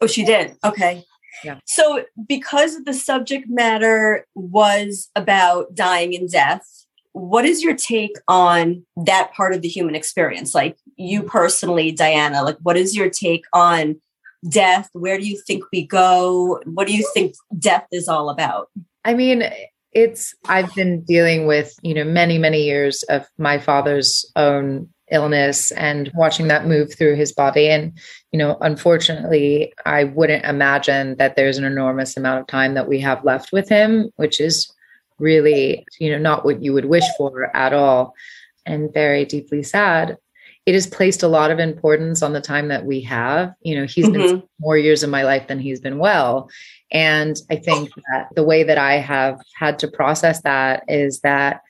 Oh, 0.00 0.06
she 0.06 0.24
did. 0.24 0.56
Okay. 0.64 1.04
Yeah. 1.44 1.58
So, 1.66 2.04
because 2.26 2.82
the 2.84 2.94
subject 2.94 3.46
matter 3.48 4.26
was 4.34 5.10
about 5.14 5.74
dying 5.74 6.14
and 6.14 6.30
death, 6.30 6.66
what 7.12 7.44
is 7.44 7.62
your 7.62 7.74
take 7.74 8.16
on 8.28 8.84
that 9.04 9.32
part 9.34 9.54
of 9.54 9.62
the 9.62 9.68
human 9.68 9.94
experience? 9.94 10.54
Like 10.54 10.76
you 10.96 11.22
personally, 11.22 11.92
Dianna, 11.92 12.44
like 12.44 12.58
what 12.62 12.76
is 12.76 12.96
your 12.96 13.10
take 13.10 13.44
on 13.52 14.00
death? 14.48 14.88
Where 14.92 15.18
do 15.18 15.26
you 15.28 15.40
think 15.46 15.64
we 15.72 15.86
go? 15.86 16.60
What 16.64 16.86
do 16.86 16.94
you 16.94 17.08
think 17.14 17.34
death 17.58 17.86
is 17.92 18.08
all 18.08 18.30
about? 18.30 18.70
I 19.04 19.14
mean, 19.14 19.44
it's 19.92 20.34
I've 20.48 20.72
been 20.74 21.02
dealing 21.02 21.46
with, 21.46 21.74
you 21.82 21.94
know, 21.94 22.04
many 22.04 22.38
many 22.38 22.62
years 22.62 23.02
of 23.04 23.26
my 23.38 23.58
father's 23.58 24.30
own 24.36 24.88
illness 25.10 25.70
and 25.72 26.10
watching 26.14 26.48
that 26.48 26.66
move 26.66 26.94
through 26.94 27.14
his 27.14 27.32
body 27.32 27.68
and 27.68 27.92
you 28.32 28.38
know 28.38 28.56
unfortunately 28.60 29.72
i 29.86 30.04
wouldn't 30.04 30.44
imagine 30.44 31.16
that 31.16 31.36
there's 31.36 31.58
an 31.58 31.64
enormous 31.64 32.16
amount 32.16 32.40
of 32.40 32.46
time 32.46 32.74
that 32.74 32.88
we 32.88 33.00
have 33.00 33.24
left 33.24 33.52
with 33.52 33.68
him 33.68 34.10
which 34.16 34.40
is 34.40 34.72
really 35.18 35.84
you 35.98 36.10
know 36.10 36.18
not 36.18 36.44
what 36.44 36.62
you 36.62 36.72
would 36.72 36.84
wish 36.84 37.04
for 37.16 37.54
at 37.56 37.72
all 37.72 38.14
and 38.66 38.92
very 38.92 39.24
deeply 39.24 39.62
sad 39.62 40.16
it 40.68 40.74
has 40.74 40.86
placed 40.86 41.22
a 41.22 41.28
lot 41.28 41.50
of 41.50 41.58
importance 41.58 42.22
on 42.22 42.34
the 42.34 42.42
time 42.42 42.68
that 42.68 42.84
we 42.84 43.00
have. 43.00 43.54
You 43.62 43.74
know, 43.74 43.86
he's 43.86 44.04
mm-hmm. 44.04 44.20
been 44.20 44.42
more 44.60 44.76
years 44.76 45.02
of 45.02 45.08
my 45.08 45.22
life 45.22 45.48
than 45.48 45.58
he's 45.58 45.80
been 45.80 45.96
well. 45.96 46.50
And 46.92 47.40
I 47.50 47.56
think 47.56 47.90
that 48.12 48.28
the 48.34 48.42
way 48.42 48.64
that 48.64 48.76
I 48.76 48.98
have 48.98 49.40
had 49.54 49.78
to 49.78 49.88
process 49.88 50.42
that 50.42 50.84
is 50.86 51.20
that 51.20 51.62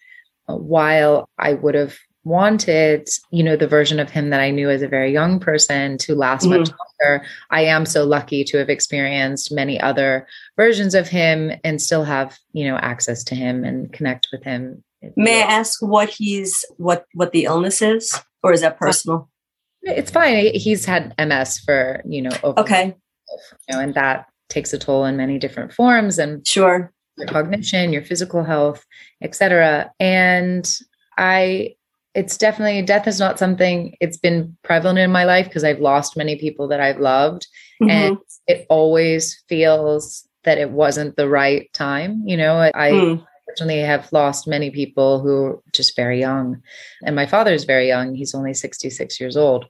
while 0.46 1.28
I 1.38 1.52
would 1.52 1.76
have 1.76 1.96
wanted, 2.28 3.08
you 3.30 3.42
know, 3.42 3.56
the 3.56 3.66
version 3.66 3.98
of 3.98 4.10
him 4.10 4.30
that 4.30 4.40
I 4.40 4.50
knew 4.50 4.70
as 4.70 4.82
a 4.82 4.88
very 4.88 5.12
young 5.12 5.40
person 5.40 5.98
to 5.98 6.14
last 6.14 6.42
mm-hmm. 6.42 6.60
much 6.60 6.70
longer, 6.70 7.24
I 7.50 7.62
am 7.62 7.86
so 7.86 8.04
lucky 8.04 8.44
to 8.44 8.58
have 8.58 8.68
experienced 8.70 9.50
many 9.50 9.80
other 9.80 10.26
versions 10.56 10.94
of 10.94 11.08
him 11.08 11.52
and 11.64 11.82
still 11.82 12.04
have, 12.04 12.38
you 12.52 12.68
know, 12.68 12.76
access 12.76 13.24
to 13.24 13.34
him 13.34 13.64
and 13.64 13.92
connect 13.92 14.28
with 14.30 14.44
him. 14.44 14.84
May 15.16 15.42
I 15.42 15.46
ask 15.46 15.80
what 15.80 16.10
he's 16.10 16.64
what 16.76 17.06
what 17.14 17.32
the 17.32 17.44
illness 17.44 17.82
is? 17.82 18.12
or 18.42 18.52
is 18.52 18.60
that 18.60 18.74
uh, 18.74 18.76
personal? 18.76 19.30
It's 19.82 20.10
fine. 20.10 20.54
He's 20.54 20.84
had 20.84 21.14
MS 21.18 21.58
for, 21.60 22.02
you 22.06 22.22
know, 22.22 22.36
okay. 22.42 22.96
You 23.68 23.76
know, 23.76 23.80
and 23.80 23.94
that 23.94 24.26
takes 24.48 24.72
a 24.72 24.78
toll 24.78 25.04
in 25.04 25.16
many 25.16 25.38
different 25.38 25.72
forms 25.72 26.18
and 26.18 26.46
sure 26.46 26.92
your 27.16 27.26
cognition, 27.26 27.92
your 27.92 28.02
physical 28.02 28.44
health, 28.44 28.84
etc. 29.22 29.92
And 29.98 30.78
I 31.16 31.74
it's 32.18 32.36
definitely 32.36 32.82
death 32.82 33.06
is 33.06 33.20
not 33.20 33.38
something 33.38 33.96
it's 34.00 34.16
been 34.16 34.56
prevalent 34.64 34.98
in 34.98 35.10
my 35.12 35.24
life 35.24 35.46
because 35.46 35.64
I've 35.64 35.80
lost 35.80 36.16
many 36.16 36.36
people 36.36 36.68
that 36.68 36.80
I've 36.80 36.98
loved 36.98 37.46
mm-hmm. 37.80 37.90
and 37.90 38.18
it 38.46 38.66
always 38.68 39.42
feels 39.48 40.26
that 40.44 40.58
it 40.58 40.70
wasn't 40.70 41.16
the 41.16 41.28
right 41.28 41.72
time, 41.72 42.22
you 42.26 42.36
know. 42.36 42.58
I 42.58 42.90
mm 42.90 43.24
unfortunately 43.48 43.82
have 43.82 44.12
lost 44.12 44.46
many 44.46 44.70
people 44.70 45.20
who 45.20 45.44
are 45.44 45.62
just 45.72 45.96
very 45.96 46.20
young. 46.20 46.62
And 47.02 47.16
my 47.16 47.26
father 47.26 47.52
is 47.52 47.64
very 47.64 47.88
young. 47.88 48.14
He's 48.14 48.34
only 48.34 48.54
66 48.54 49.20
years 49.20 49.36
old. 49.36 49.66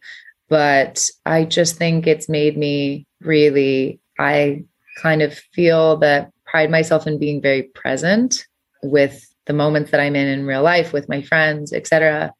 But 0.48 1.08
I 1.26 1.44
just 1.44 1.76
think 1.76 2.06
it's 2.06 2.28
made 2.28 2.56
me 2.56 3.06
really, 3.20 4.00
I 4.18 4.64
kind 5.00 5.22
of 5.22 5.38
feel 5.52 5.96
that 5.98 6.32
pride 6.44 6.70
myself 6.70 7.06
in 7.06 7.18
being 7.18 7.40
very 7.40 7.62
present 7.62 8.46
with 8.82 9.24
the 9.46 9.52
moments 9.52 9.90
that 9.90 10.00
I'm 10.00 10.16
in 10.16 10.26
in 10.26 10.46
real 10.46 10.62
life 10.62 10.92
with 10.92 11.08
my 11.08 11.22
friends, 11.22 11.72
etc. 11.72 12.32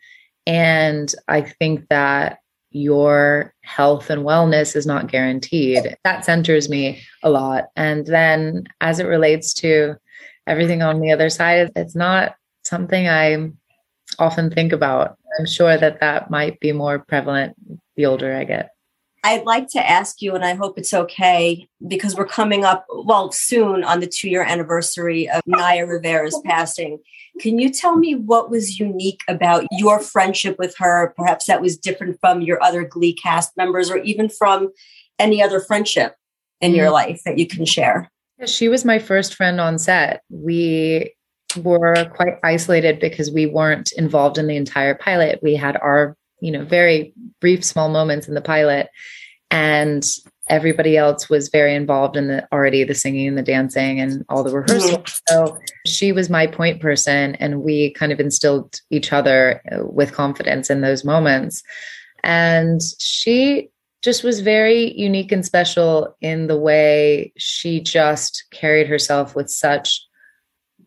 And 0.48 1.14
I 1.28 1.42
think 1.42 1.87
that 1.90 2.38
your 2.70 3.54
health 3.62 4.11
and 4.11 4.22
wellness 4.22 4.74
is 4.74 4.87
not 4.87 5.11
guaranteed. 5.11 5.96
That 6.04 6.24
centers 6.24 6.68
me 6.68 7.02
a 7.22 7.30
lot. 7.30 7.66
And 7.76 8.06
then 8.06 8.66
as 8.80 8.98
it 8.98 9.04
relates 9.04 9.52
to 9.54 9.96
everything 10.46 10.82
on 10.82 11.00
the 11.00 11.12
other 11.12 11.28
side, 11.28 11.70
it's 11.76 11.94
not 11.94 12.34
something 12.64 13.08
I 13.08 13.50
often 14.18 14.50
think 14.50 14.72
about. 14.72 15.18
I'm 15.38 15.46
sure 15.46 15.76
that 15.76 16.00
that 16.00 16.30
might 16.30 16.58
be 16.61 16.72
more 16.72 16.98
prevalent 16.98 17.54
the 17.96 18.06
older 18.06 18.34
I 18.34 18.44
get. 18.44 18.70
I'd 19.24 19.44
like 19.44 19.68
to 19.68 19.90
ask 19.90 20.22
you, 20.22 20.35
and 20.35 20.44
I 20.44 20.54
hope 20.54 20.78
it's 20.78 20.94
okay, 20.94 21.68
because 21.87 22.16
we're 22.16 22.26
coming 22.26 22.64
up, 22.64 22.87
well, 22.88 23.33
soon 23.33 23.85
on 23.85 24.00
the 24.00 24.07
two 24.07 24.28
year 24.28 24.42
anniversary 24.42 25.28
of 25.28 25.42
Naya 25.46 25.87
Rivera's 25.87 26.40
passing. 26.44 26.98
Can 27.40 27.59
you 27.59 27.70
tell 27.70 27.96
me 27.96 28.14
what 28.14 28.50
was 28.50 28.81
unique 28.81 29.22
about 29.28 29.64
your 29.72 30.00
friendship 30.00 30.59
with 30.59 30.76
her? 30.78 31.14
Perhaps 31.16 31.46
that 31.46 31.61
was 31.61 31.76
different 31.76 32.18
from 32.20 32.40
your 32.42 32.62
other 32.62 32.85
Glee 32.85 33.12
cast 33.12 33.57
members 33.57 33.90
or 33.90 33.98
even 33.98 34.28
from 34.28 34.70
any 35.18 35.42
other 35.42 35.61
friendship 35.61 36.14
in 36.61 36.74
your 36.74 36.88
mm. 36.88 36.92
life 36.92 37.20
that 37.24 37.38
you 37.38 37.46
can 37.46 37.64
share? 37.64 38.11
She 38.46 38.68
was 38.68 38.85
my 38.85 38.98
first 38.98 39.35
friend 39.35 39.61
on 39.61 39.78
set. 39.78 40.22
We 40.31 41.14
were 41.57 42.11
quite 42.14 42.38
isolated 42.44 43.00
because 43.00 43.31
we 43.31 43.46
weren't 43.46 43.92
involved 43.92 44.38
in 44.38 44.46
the 44.46 44.57
entire 44.57 44.94
pilot. 44.94 45.40
We 45.42 45.54
had 45.54 45.76
our, 45.76 46.16
you 46.40 46.51
know, 46.51 46.64
very 46.64 47.12
brief 47.40 47.64
small 47.64 47.88
moments 47.88 48.29
in 48.29 48.35
the 48.35 48.40
pilot 48.40 48.88
and 49.51 50.05
everybody 50.48 50.96
else 50.96 51.29
was 51.29 51.48
very 51.48 51.74
involved 51.74 52.16
in 52.16 52.29
the 52.29 52.48
already 52.53 52.85
the 52.85 52.94
singing 52.94 53.29
and 53.29 53.38
the 53.38 53.42
dancing 53.42 54.01
and 54.01 54.24
all 54.29 54.42
the 54.42 54.55
rehearsals. 54.55 55.20
So 55.29 55.59
she 55.87 56.12
was 56.12 56.31
my 56.31 56.46
point 56.46 56.81
person 56.81 57.35
and 57.37 57.62
we 57.62 57.92
kind 57.92 58.12
of 58.12 58.20
instilled 58.20 58.81
each 58.90 59.12
other 59.12 59.62
uh, 59.70 59.85
with 59.85 60.12
confidence 60.12 60.70
in 60.70 60.81
those 60.81 61.05
moments. 61.05 61.62
And 62.24 62.81
she 62.98 63.68
just 64.03 64.22
was 64.22 64.40
very 64.40 64.98
unique 64.98 65.33
and 65.33 65.44
special 65.44 66.16
in 66.20 66.46
the 66.46 66.59
way 66.59 67.33
she 67.37 67.81
just 67.81 68.44
carried 68.51 68.87
herself 68.87 69.35
with 69.35 69.51
such 69.51 70.08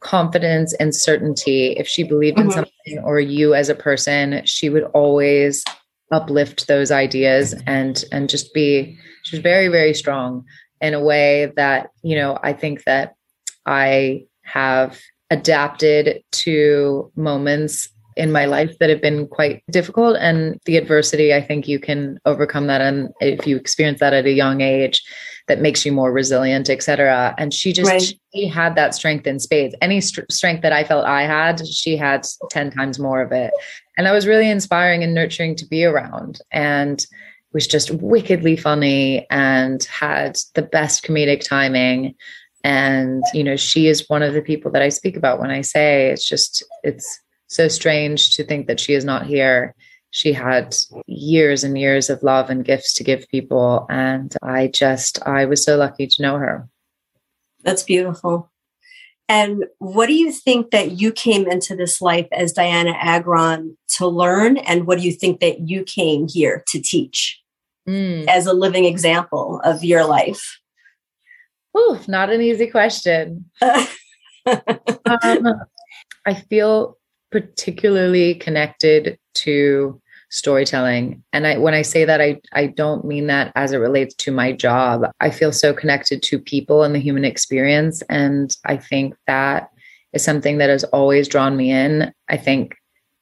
confidence 0.01 0.73
and 0.75 0.93
certainty. 0.93 1.73
If 1.73 1.87
she 1.87 2.03
believed 2.03 2.37
mm-hmm. 2.37 2.49
in 2.49 2.53
something 2.53 2.99
or 3.03 3.19
you 3.19 3.53
as 3.53 3.69
a 3.69 3.75
person, 3.75 4.41
she 4.45 4.69
would 4.69 4.83
always 4.93 5.63
uplift 6.11 6.67
those 6.67 6.91
ideas 6.91 7.55
and 7.65 8.03
and 8.11 8.29
just 8.29 8.53
be 8.53 8.97
she 9.23 9.37
was 9.37 9.41
very 9.41 9.69
very 9.69 9.93
strong 9.93 10.43
in 10.81 10.93
a 10.93 10.99
way 11.01 11.53
that 11.55 11.89
you 12.03 12.15
know 12.17 12.37
I 12.43 12.51
think 12.51 12.83
that 12.83 13.15
I 13.65 14.25
have 14.41 14.99
adapted 15.29 16.21
to 16.31 17.09
moments 17.15 17.87
in 18.17 18.31
my 18.31 18.45
life 18.45 18.77
that 18.79 18.89
have 18.89 19.01
been 19.01 19.25
quite 19.27 19.63
difficult 19.71 20.17
and 20.19 20.59
the 20.65 20.75
adversity 20.75 21.33
i 21.33 21.41
think 21.41 21.65
you 21.65 21.79
can 21.79 22.19
overcome 22.25 22.67
that 22.67 22.81
and 22.81 23.09
if 23.21 23.47
you 23.47 23.55
experience 23.55 24.01
that 24.01 24.13
at 24.13 24.25
a 24.25 24.31
young 24.31 24.59
age 24.59 25.01
that 25.51 25.61
makes 25.61 25.85
you 25.85 25.91
more 25.91 26.13
resilient 26.13 26.69
et 26.69 26.81
cetera. 26.81 27.35
and 27.37 27.53
she 27.53 27.73
just 27.73 27.91
right. 27.91 28.13
she 28.33 28.47
had 28.47 28.75
that 28.75 28.95
strength 28.95 29.27
in 29.27 29.37
spades 29.37 29.75
any 29.81 29.99
st- 29.99 30.31
strength 30.31 30.61
that 30.61 30.71
i 30.71 30.83
felt 30.83 31.05
i 31.05 31.23
had 31.23 31.65
she 31.67 31.97
had 31.97 32.25
10 32.49 32.71
times 32.71 32.97
more 32.97 33.21
of 33.21 33.33
it 33.33 33.51
and 33.97 34.07
that 34.07 34.13
was 34.13 34.25
really 34.25 34.49
inspiring 34.49 35.03
and 35.03 35.13
nurturing 35.13 35.55
to 35.55 35.65
be 35.65 35.83
around 35.83 36.39
and 36.51 37.05
was 37.53 37.67
just 37.67 37.91
wickedly 37.91 38.55
funny 38.55 39.27
and 39.29 39.83
had 39.83 40.37
the 40.55 40.61
best 40.61 41.03
comedic 41.03 41.45
timing 41.45 42.15
and 42.63 43.23
you 43.33 43.43
know 43.43 43.57
she 43.57 43.87
is 43.87 44.07
one 44.07 44.23
of 44.23 44.33
the 44.33 44.41
people 44.41 44.71
that 44.71 44.81
i 44.81 44.87
speak 44.89 45.17
about 45.17 45.39
when 45.39 45.51
i 45.51 45.59
say 45.59 46.09
it's 46.11 46.25
just 46.25 46.63
it's 46.83 47.19
so 47.51 47.67
strange 47.67 48.35
to 48.37 48.45
think 48.45 48.67
that 48.67 48.79
she 48.79 48.93
is 48.93 49.03
not 49.03 49.25
here. 49.25 49.75
She 50.11 50.33
had 50.33 50.75
years 51.07 51.63
and 51.63 51.77
years 51.77 52.09
of 52.09 52.21
love 52.21 52.49
and 52.49 52.65
gifts 52.65 52.93
to 52.95 53.03
give 53.03 53.27
people. 53.29 53.85
And 53.89 54.35
I 54.41 54.67
just, 54.67 55.25
I 55.25 55.45
was 55.45 55.63
so 55.63 55.77
lucky 55.77 56.05
to 56.07 56.21
know 56.21 56.37
her. 56.37 56.67
That's 57.63 57.83
beautiful. 57.83 58.51
And 59.29 59.65
what 59.77 60.07
do 60.07 60.13
you 60.13 60.31
think 60.31 60.71
that 60.71 60.99
you 60.99 61.13
came 61.13 61.47
into 61.47 61.73
this 61.73 62.01
life 62.01 62.27
as 62.33 62.53
Dianna 62.53 62.93
Agron 62.99 63.77
to 63.95 64.05
learn? 64.05 64.57
And 64.57 64.85
what 64.85 64.99
do 64.99 65.05
you 65.05 65.13
think 65.13 65.39
that 65.39 65.69
you 65.69 65.85
came 65.85 66.27
here 66.27 66.65
to 66.67 66.81
teach 66.81 67.41
mm. 67.87 68.27
as 68.27 68.45
a 68.45 68.53
living 68.53 68.83
example 68.83 69.61
of 69.63 69.85
your 69.85 70.03
life? 70.03 70.59
Ooh, 71.77 71.97
not 72.09 72.29
an 72.29 72.41
easy 72.41 72.67
question. 72.67 73.45
um, 73.61 73.87
I 76.25 76.33
feel 76.49 76.97
particularly 77.31 78.35
connected 78.35 79.17
to 79.35 80.00
storytelling. 80.31 81.21
And 81.33 81.45
i 81.45 81.57
when 81.57 81.73
i 81.73 81.81
say 81.81 82.05
that 82.05 82.21
i 82.21 82.39
i 82.53 82.65
don't 82.65 83.05
mean 83.05 83.27
that 83.27 83.51
as 83.55 83.73
it 83.73 83.77
relates 83.77 84.15
to 84.15 84.31
my 84.31 84.53
job. 84.53 85.03
I 85.19 85.29
feel 85.29 85.51
so 85.51 85.73
connected 85.73 86.23
to 86.23 86.39
people 86.39 86.83
and 86.83 86.95
the 86.95 86.99
human 86.99 87.25
experience. 87.25 88.01
And 88.03 88.55
i 88.65 88.77
think 88.77 89.15
that 89.27 89.69
is 90.13 90.23
something 90.23 90.57
that 90.57 90.69
has 90.69 90.83
always 90.85 91.27
drawn 91.27 91.55
me 91.55 91.69
in. 91.71 92.13
I 92.29 92.37
think 92.37 92.75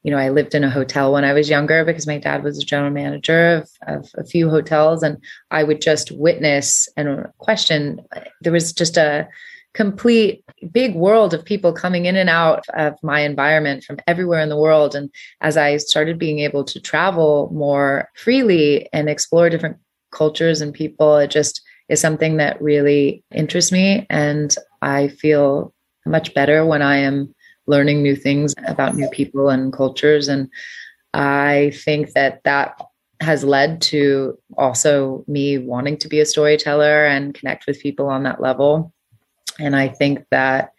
you 0.04 0.12
know 0.12 0.18
i 0.18 0.30
lived 0.30 0.56
in 0.56 0.64
a 0.64 0.70
hotel 0.70 1.12
when 1.12 1.26
i 1.26 1.34
was 1.34 1.50
younger 1.50 1.84
because 1.84 2.08
my 2.08 2.18
dad 2.20 2.42
was 2.44 2.58
a 2.58 2.66
general 2.66 2.92
manager 2.92 3.58
of, 3.58 3.70
of 3.88 4.12
a 4.16 4.24
few 4.24 4.50
hotels. 4.50 5.02
And 5.02 5.18
i 5.50 5.64
would 5.64 5.82
just 5.82 6.12
witness 6.12 6.88
and 6.96 7.28
question. 7.40 8.02
There 8.42 8.54
was 8.54 8.72
just 8.72 8.98
a 8.98 9.28
complete 9.74 10.44
big 10.72 10.96
world 10.96 11.34
of 11.34 11.46
people 11.46 11.72
coming 11.72 12.06
in 12.06 12.16
and 12.16 12.30
out 12.30 12.66
of 12.74 12.96
my 13.04 13.22
environment 13.22 13.84
from 13.84 14.00
everywhere 14.08 14.42
in 14.42 14.50
the 14.50 14.58
world. 14.58 14.96
And 14.96 15.10
as 15.42 15.58
I 15.58 15.78
started 15.78 16.18
being 16.18 16.40
able 16.40 16.64
to 16.66 16.80
travel 16.80 17.50
more 17.54 18.10
freely 18.16 18.90
and 18.92 19.10
explore 19.10 19.50
different 19.50 19.78
cultures 20.12 20.62
and 20.62 20.74
people, 20.74 21.18
it 21.18 21.30
just 21.30 21.62
is 21.88 22.02
something 22.02 22.38
that 22.38 22.62
really 22.62 23.24
interests 23.34 23.72
me. 23.72 24.06
And 24.10 24.56
I 24.82 25.10
feel 25.10 25.74
much 26.06 26.34
better 26.34 26.66
when 26.66 26.82
I 26.82 26.98
am 26.98 27.34
learning 27.68 28.02
new 28.02 28.16
things 28.16 28.56
about 28.66 28.96
new 28.96 29.08
people 29.10 29.50
and 29.50 29.72
cultures. 29.72 30.28
And 30.28 30.50
I 31.14 31.72
think 31.76 32.14
that 32.14 32.44
that 32.44 32.82
has 33.22 33.44
led 33.44 33.82
to 33.82 34.38
also 34.58 35.24
me 35.28 35.58
wanting 35.58 35.98
to 35.98 36.08
be 36.08 36.20
a 36.20 36.26
storyteller 36.26 37.06
and 37.06 37.34
connect 37.34 37.68
with 37.68 37.82
people 37.82 38.08
on 38.08 38.24
that 38.24 38.42
level. 38.42 38.94
And 39.60 39.76
I 39.76 39.88
think 39.88 40.26
that 40.32 40.74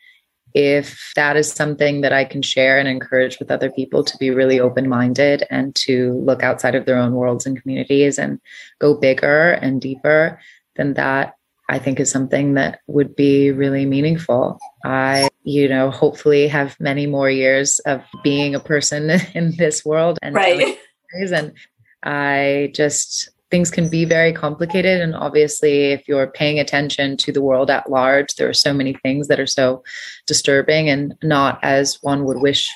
if 0.55 1.13
that 1.15 1.37
is 1.37 1.53
something 1.53 2.01
that 2.01 2.13
I 2.13 2.25
can 2.25 2.43
share 2.43 2.79
and 2.79 2.89
encourage 2.89 3.39
with 3.39 3.51
other 3.51 3.71
people 3.71 4.03
to 4.03 4.17
be 4.19 4.31
really 4.31 4.59
open 4.59 4.89
minded 4.89 5.45
and 5.51 5.75
to 5.77 6.13
look 6.15 6.43
outside 6.43 6.75
of 6.75 6.87
their 6.87 6.97
own 6.97 7.13
worlds 7.13 7.47
and 7.47 7.61
communities 7.61 8.19
and 8.19 8.41
go 8.81 8.95
bigger 8.95 9.53
and 9.53 9.81
deeper, 9.81 10.41
then 10.77 10.95
that 10.95 11.35
I 11.69 11.79
think 11.79 12.01
is 12.01 12.11
something 12.11 12.55
that 12.55 12.81
would 12.89 13.15
be 13.15 13.53
really 13.53 13.87
meaningful. 13.87 14.59
I, 14.85 15.29
you 15.45 15.69
know, 15.69 15.91
hopefully 15.91 16.49
have 16.49 16.77
many 16.81 17.07
more 17.07 17.31
years 17.31 17.79
of 17.81 18.03
being 18.25 18.57
a 18.57 18.61
person 18.61 19.11
in 19.35 19.55
this 19.57 19.85
world 19.85 20.19
and 20.21 20.35
right. 20.35 20.79
and 21.13 21.53
I 22.03 22.73
just 22.75 23.31
things 23.51 23.71
can 23.71 23.89
be 23.89 24.05
very 24.05 24.33
complicated. 24.33 25.01
And 25.01 25.15
obviously, 25.15 25.93
if 25.93 26.07
you're 26.07 26.29
paying 26.29 26.59
attention 26.59 27.17
to 27.19 27.33
the 27.33 27.43
world 27.43 27.71
at 27.71 27.91
large, 27.91 28.35
there 28.37 28.49
are 28.49 28.55
so 28.55 28.73
many 28.73 28.95
things 28.95 29.29
that 29.29 29.41
are 29.41 29.47
so 29.47 29.83
disturbing 30.27 30.89
and 30.89 31.15
not 31.23 31.59
as 31.63 31.99
one 32.03 32.25
would 32.25 32.41
wish 32.41 32.71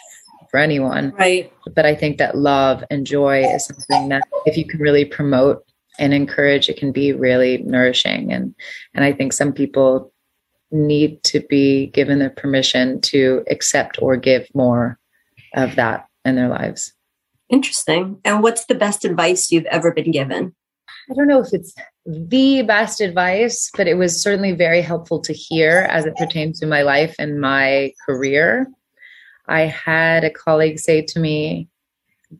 for 0.50 0.58
anyone. 0.58 1.12
Right. 1.18 1.52
But 1.74 1.86
I 1.86 1.94
think 1.94 2.18
that 2.18 2.36
love 2.36 2.84
and 2.90 3.06
joy 3.06 3.44
is 3.44 3.66
something 3.66 4.08
that 4.08 4.22
if 4.46 4.56
you 4.56 4.64
can 4.64 4.80
really 4.80 5.04
promote 5.04 5.64
and 5.98 6.12
encourage, 6.12 6.68
it 6.68 6.76
can 6.76 6.92
be 6.92 7.12
really 7.12 7.58
nourishing. 7.58 8.32
And 8.32 8.54
and 8.94 9.04
I 9.04 9.12
think 9.12 9.32
some 9.32 9.52
people 9.52 10.12
need 10.70 11.22
to 11.22 11.40
be 11.48 11.86
given 11.88 12.18
the 12.18 12.30
permission 12.30 13.00
to 13.00 13.44
accept 13.48 14.02
or 14.02 14.16
give 14.16 14.48
more 14.54 14.98
of 15.54 15.76
that 15.76 16.08
in 16.24 16.34
their 16.34 16.48
lives. 16.48 16.92
Interesting. 17.48 18.20
And 18.24 18.42
what's 18.42 18.64
the 18.64 18.74
best 18.74 19.04
advice 19.04 19.52
you've 19.52 19.66
ever 19.66 19.92
been 19.92 20.10
given? 20.10 20.54
I 21.10 21.14
don't 21.14 21.28
know 21.28 21.40
if 21.40 21.52
it's 21.52 21.74
the 22.06 22.62
best 22.62 23.00
advice, 23.00 23.70
but 23.76 23.86
it 23.86 23.94
was 23.94 24.20
certainly 24.20 24.52
very 24.52 24.80
helpful 24.80 25.20
to 25.20 25.32
hear 25.32 25.86
as 25.90 26.06
it 26.06 26.16
pertains 26.16 26.60
to 26.60 26.66
my 26.66 26.82
life 26.82 27.14
and 27.18 27.40
my 27.40 27.92
career. 28.06 28.66
I 29.46 29.62
had 29.62 30.24
a 30.24 30.30
colleague 30.30 30.78
say 30.78 31.02
to 31.02 31.20
me, 31.20 31.68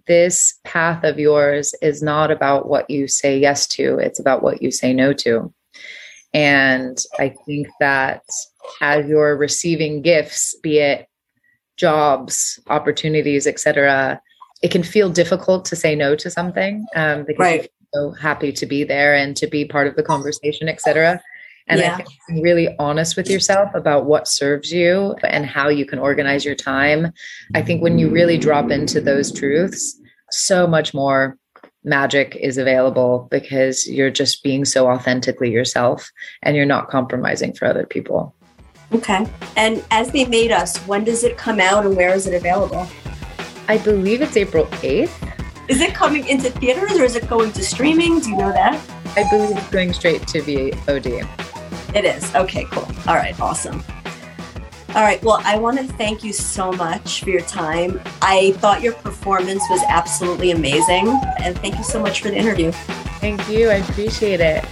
This 0.07 0.59
path 0.65 1.05
of 1.05 1.19
yours 1.19 1.75
is 1.83 2.03
not 2.03 2.31
about 2.31 2.69
what 2.69 2.89
you 2.89 3.07
say 3.07 3.39
yes 3.39 3.67
to, 3.69 3.99
it's 3.99 4.21
about 4.21 4.43
what 4.43 4.63
you 4.63 4.71
say 4.71 4.95
no 4.95 5.13
to. 5.15 5.53
And 6.33 6.99
I 7.19 7.35
think 7.47 7.69
that 7.81 8.23
as 8.81 9.07
you're 9.07 9.37
receiving 9.37 10.03
gifts, 10.03 10.57
be 10.63 10.79
it 10.79 11.07
jobs, 11.77 12.59
opportunities, 12.69 13.47
etc., 13.47 14.21
it 14.63 14.71
can 14.71 14.83
feel 14.83 15.11
difficult 15.11 15.67
to 15.67 15.77
say 15.77 15.95
no 15.95 16.17
to 16.17 16.31
something 16.31 16.87
um, 16.97 17.25
because 17.25 17.39
right 17.39 17.69
so 17.95 18.11
happy 18.13 18.53
to 18.53 18.67
be 18.67 18.85
there 18.85 19.15
and 19.15 19.37
to 19.37 19.47
be 19.47 19.65
part 19.65 19.87
of 19.87 19.97
the 19.97 20.03
conversation, 20.03 20.69
etc. 20.69 21.21
And 21.67 21.81
yeah. 21.81 21.95
I 21.95 21.97
think 21.97 22.09
being 22.29 22.43
really 22.43 22.75
honest 22.79 23.17
with 23.17 23.31
yourself 23.31 23.71
about 23.75 24.05
what 24.05 24.29
serves 24.29 24.71
you 24.71 25.15
and 25.23 25.47
how 25.47 25.69
you 25.69 25.87
can 25.87 25.99
organize 25.99 26.45
your 26.45 26.55
time. 26.55 27.13
I 27.55 27.63
think 27.63 27.83
when 27.83 27.99
you 27.99 28.11
really 28.11 28.37
drop 28.37 28.71
into 28.71 29.01
those 29.01 29.33
truths, 29.33 29.99
so 30.31 30.67
much 30.67 30.93
more 30.93 31.39
magic 31.85 32.37
is 32.41 32.59
available 32.59 33.29
because 33.31 33.87
you're 33.87 34.11
just 34.11 34.43
being 34.43 34.65
so 34.65 34.91
authentically 34.91 35.51
yourself 35.51 36.11
and 36.43 36.57
you're 36.57 36.67
not 36.67 36.89
compromising 36.89 37.55
for 37.55 37.67
other 37.67 37.87
people. 37.87 38.35
Okay. 38.93 39.27
And 39.57 39.85
as 39.91 40.11
they 40.13 40.25
made 40.25 40.51
us, 40.53 40.79
when 40.87 41.05
does 41.05 41.25
it 41.25 41.37
come 41.37 41.61
out 41.61 41.87
and 41.87 41.97
where 41.97 42.15
is 42.15 42.27
it 42.27 42.35
available? 42.35 42.87
I 43.69 43.79
believe 43.79 44.21
it's 44.21 44.37
April 44.37 44.67
8th. 44.67 45.44
Is 45.67 45.81
it 45.81 45.95
coming 45.95 46.27
into 46.27 46.51
theaters 46.51 46.93
or 46.93 47.05
is 47.05 47.17
it 47.17 47.27
going 47.29 47.51
to 47.53 47.65
streaming? 47.65 48.21
Do 48.21 48.31
you 48.31 48.37
know 48.37 48.53
that? 48.53 48.79
I 49.17 49.29
believe 49.31 49.57
it's 49.57 49.71
going 49.71 49.95
straight 49.95 50.27
to 50.29 50.43
VOD. 50.43 51.27
It 51.95 52.05
is. 52.05 52.35
Okay, 52.35 52.67
cool. 52.71 52.87
All 53.07 53.15
right, 53.15 53.39
awesome. 53.41 53.83
All 54.95 55.03
right. 55.03 55.23
Well, 55.25 55.41
I 55.43 55.59
want 55.59 55.79
to 55.79 55.85
thank 55.85 56.23
you 56.23 56.33
so 56.33 56.71
much 56.71 57.25
for 57.25 57.31
your 57.31 57.41
time. 57.41 58.01
I 58.23 58.53
thought 58.59 58.81
your 58.81 58.93
performance 58.93 59.63
was 59.69 59.83
absolutely 59.89 60.53
amazing. 60.53 61.09
And 61.39 61.59
thank 61.59 61.77
you 61.77 61.83
so 61.83 62.01
much 62.01 62.21
for 62.21 62.29
the 62.29 62.37
interview. 62.37 62.71
Thank 63.21 63.49
you. 63.49 63.71
I 63.71 63.77
appreciate 63.77 64.41
it. 64.41 64.65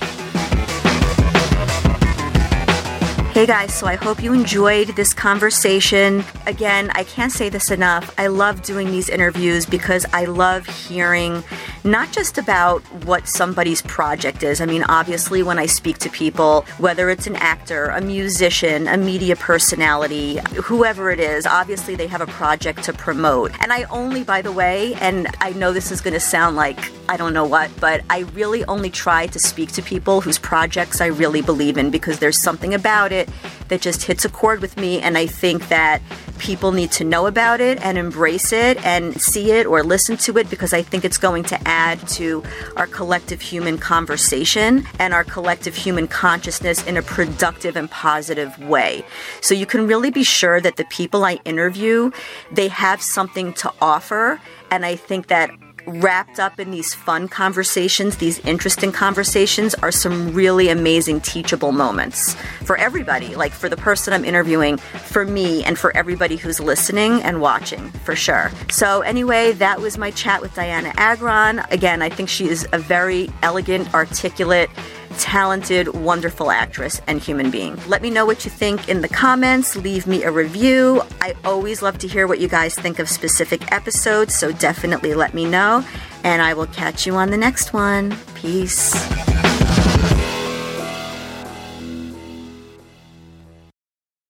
Hey 3.32 3.46
guys, 3.46 3.72
so 3.72 3.86
I 3.86 3.94
hope 3.94 4.22
you 4.22 4.34
enjoyed 4.34 4.88
this 4.88 5.14
conversation. 5.14 6.22
Again, 6.46 6.90
I 6.94 7.04
can't 7.04 7.32
say 7.32 7.48
this 7.48 7.70
enough. 7.70 8.14
I 8.18 8.26
love 8.26 8.60
doing 8.60 8.90
these 8.90 9.08
interviews 9.08 9.64
because 9.64 10.04
I 10.12 10.26
love 10.26 10.66
hearing 10.66 11.42
not 11.84 12.12
just 12.12 12.38
about 12.38 12.80
what 13.04 13.26
somebody's 13.28 13.82
project 13.82 14.42
is. 14.42 14.60
I 14.60 14.66
mean, 14.66 14.84
obviously, 14.84 15.42
when 15.42 15.58
I 15.58 15.66
speak 15.66 15.98
to 15.98 16.10
people, 16.10 16.62
whether 16.78 17.10
it's 17.10 17.26
an 17.26 17.36
actor, 17.36 17.86
a 17.86 18.00
musician, 18.00 18.86
a 18.86 18.96
media 18.96 19.36
personality, 19.36 20.38
whoever 20.62 21.10
it 21.10 21.20
is, 21.20 21.46
obviously 21.46 21.94
they 21.94 22.06
have 22.06 22.20
a 22.20 22.26
project 22.26 22.84
to 22.84 22.92
promote. 22.92 23.52
And 23.60 23.72
I 23.72 23.84
only, 23.84 24.22
by 24.22 24.42
the 24.42 24.52
way, 24.52 24.94
and 24.94 25.26
I 25.40 25.52
know 25.52 25.72
this 25.72 25.90
is 25.90 26.00
going 26.00 26.14
to 26.14 26.20
sound 26.20 26.56
like 26.56 26.78
I 27.08 27.16
don't 27.16 27.34
know 27.34 27.46
what, 27.46 27.70
but 27.80 28.02
I 28.08 28.20
really 28.32 28.64
only 28.64 28.88
try 28.88 29.26
to 29.26 29.38
speak 29.38 29.72
to 29.72 29.82
people 29.82 30.20
whose 30.20 30.38
projects 30.38 31.00
I 31.00 31.06
really 31.06 31.42
believe 31.42 31.76
in 31.76 31.90
because 31.90 32.18
there's 32.20 32.40
something 32.40 32.74
about 32.74 33.12
it 33.12 33.28
that 33.68 33.80
just 33.80 34.04
hits 34.04 34.24
a 34.24 34.28
chord 34.28 34.60
with 34.60 34.76
me. 34.76 35.00
And 35.00 35.16
I 35.16 35.26
think 35.26 35.68
that 35.68 36.02
people 36.38 36.72
need 36.72 36.90
to 36.92 37.04
know 37.04 37.26
about 37.26 37.60
it 37.60 37.80
and 37.82 37.96
embrace 37.96 38.52
it 38.52 38.76
and 38.84 39.20
see 39.20 39.52
it 39.52 39.66
or 39.66 39.82
listen 39.82 40.16
to 40.16 40.38
it 40.38 40.50
because 40.50 40.72
I 40.72 40.82
think 40.82 41.04
it's 41.04 41.18
going 41.18 41.44
to 41.44 41.68
add 41.68 42.06
to 42.08 42.42
our 42.76 42.86
collective 42.86 43.40
human 43.40 43.78
conversation 43.78 44.86
and 44.98 45.14
our 45.14 45.24
collective 45.24 45.76
human 45.76 46.08
consciousness 46.08 46.84
in 46.86 46.96
a 46.96 47.02
productive 47.02 47.76
and 47.76 47.90
positive 47.90 48.58
way. 48.58 49.04
So 49.40 49.54
you 49.54 49.66
can 49.66 49.86
really 49.86 50.10
be 50.10 50.24
sure 50.24 50.60
that 50.60 50.76
the 50.76 50.84
people 50.86 51.24
I 51.24 51.34
interview, 51.44 52.10
they 52.50 52.68
have 52.68 53.00
something 53.00 53.52
to 53.54 53.72
offer. 53.80 54.40
And 54.70 54.84
I 54.84 54.96
think 54.96 55.28
that 55.28 55.50
wrapped 55.86 56.38
up 56.38 56.60
in 56.60 56.70
these 56.70 56.94
fun 56.94 57.28
conversations, 57.28 58.16
these 58.16 58.38
interesting 58.40 58.92
conversations, 58.92 59.74
are 59.76 59.92
some 59.92 60.32
really 60.32 60.68
amazing 60.68 61.20
teachable 61.20 61.72
moments 61.72 62.34
for 62.64 62.76
everybody, 62.76 63.34
like 63.34 63.52
for 63.52 63.68
the 63.68 63.76
person 63.76 64.12
I'm 64.12 64.24
interviewing, 64.24 64.76
for 64.76 65.24
me, 65.24 65.64
and 65.64 65.78
for 65.78 65.96
everybody 65.96 66.36
who's 66.36 66.60
listening 66.60 67.22
and 67.22 67.40
watching, 67.40 67.90
for 68.04 68.14
sure. 68.14 68.50
So, 68.70 69.02
anyway, 69.02 69.52
that 69.52 69.80
was 69.80 69.98
my 69.98 70.10
chat 70.10 70.40
with 70.40 70.52
Dianna 70.54 70.92
Agron. 70.96 71.60
Again, 71.70 72.02
I 72.02 72.08
think 72.08 72.28
she 72.28 72.48
is 72.48 72.66
a 72.72 72.78
very 72.78 73.30
elegant, 73.42 73.92
articulate, 73.94 74.70
talented, 75.18 75.88
wonderful 75.88 76.50
actress 76.50 77.00
and 77.06 77.20
human 77.20 77.50
being. 77.50 77.76
Let 77.86 78.02
me 78.02 78.10
know 78.10 78.26
what 78.26 78.44
you 78.44 78.50
think 78.50 78.88
in 78.88 79.00
the 79.00 79.08
comments. 79.08 79.76
Leave 79.76 80.06
me 80.06 80.22
a 80.22 80.30
review. 80.30 81.02
I 81.20 81.34
always 81.44 81.82
love 81.82 81.98
to 81.98 82.08
hear 82.08 82.26
what 82.26 82.40
you 82.40 82.48
guys 82.48 82.74
think 82.74 82.98
of 82.98 83.08
specific 83.08 83.70
episodes, 83.72 84.34
so 84.34 84.52
definitely 84.52 85.14
let 85.14 85.34
me 85.34 85.44
know. 85.44 85.84
And 86.24 86.40
I 86.40 86.54
will 86.54 86.66
catch 86.66 87.06
you 87.06 87.14
on 87.16 87.30
the 87.30 87.36
next 87.36 87.72
one. 87.72 88.16
Peace. 88.34 89.51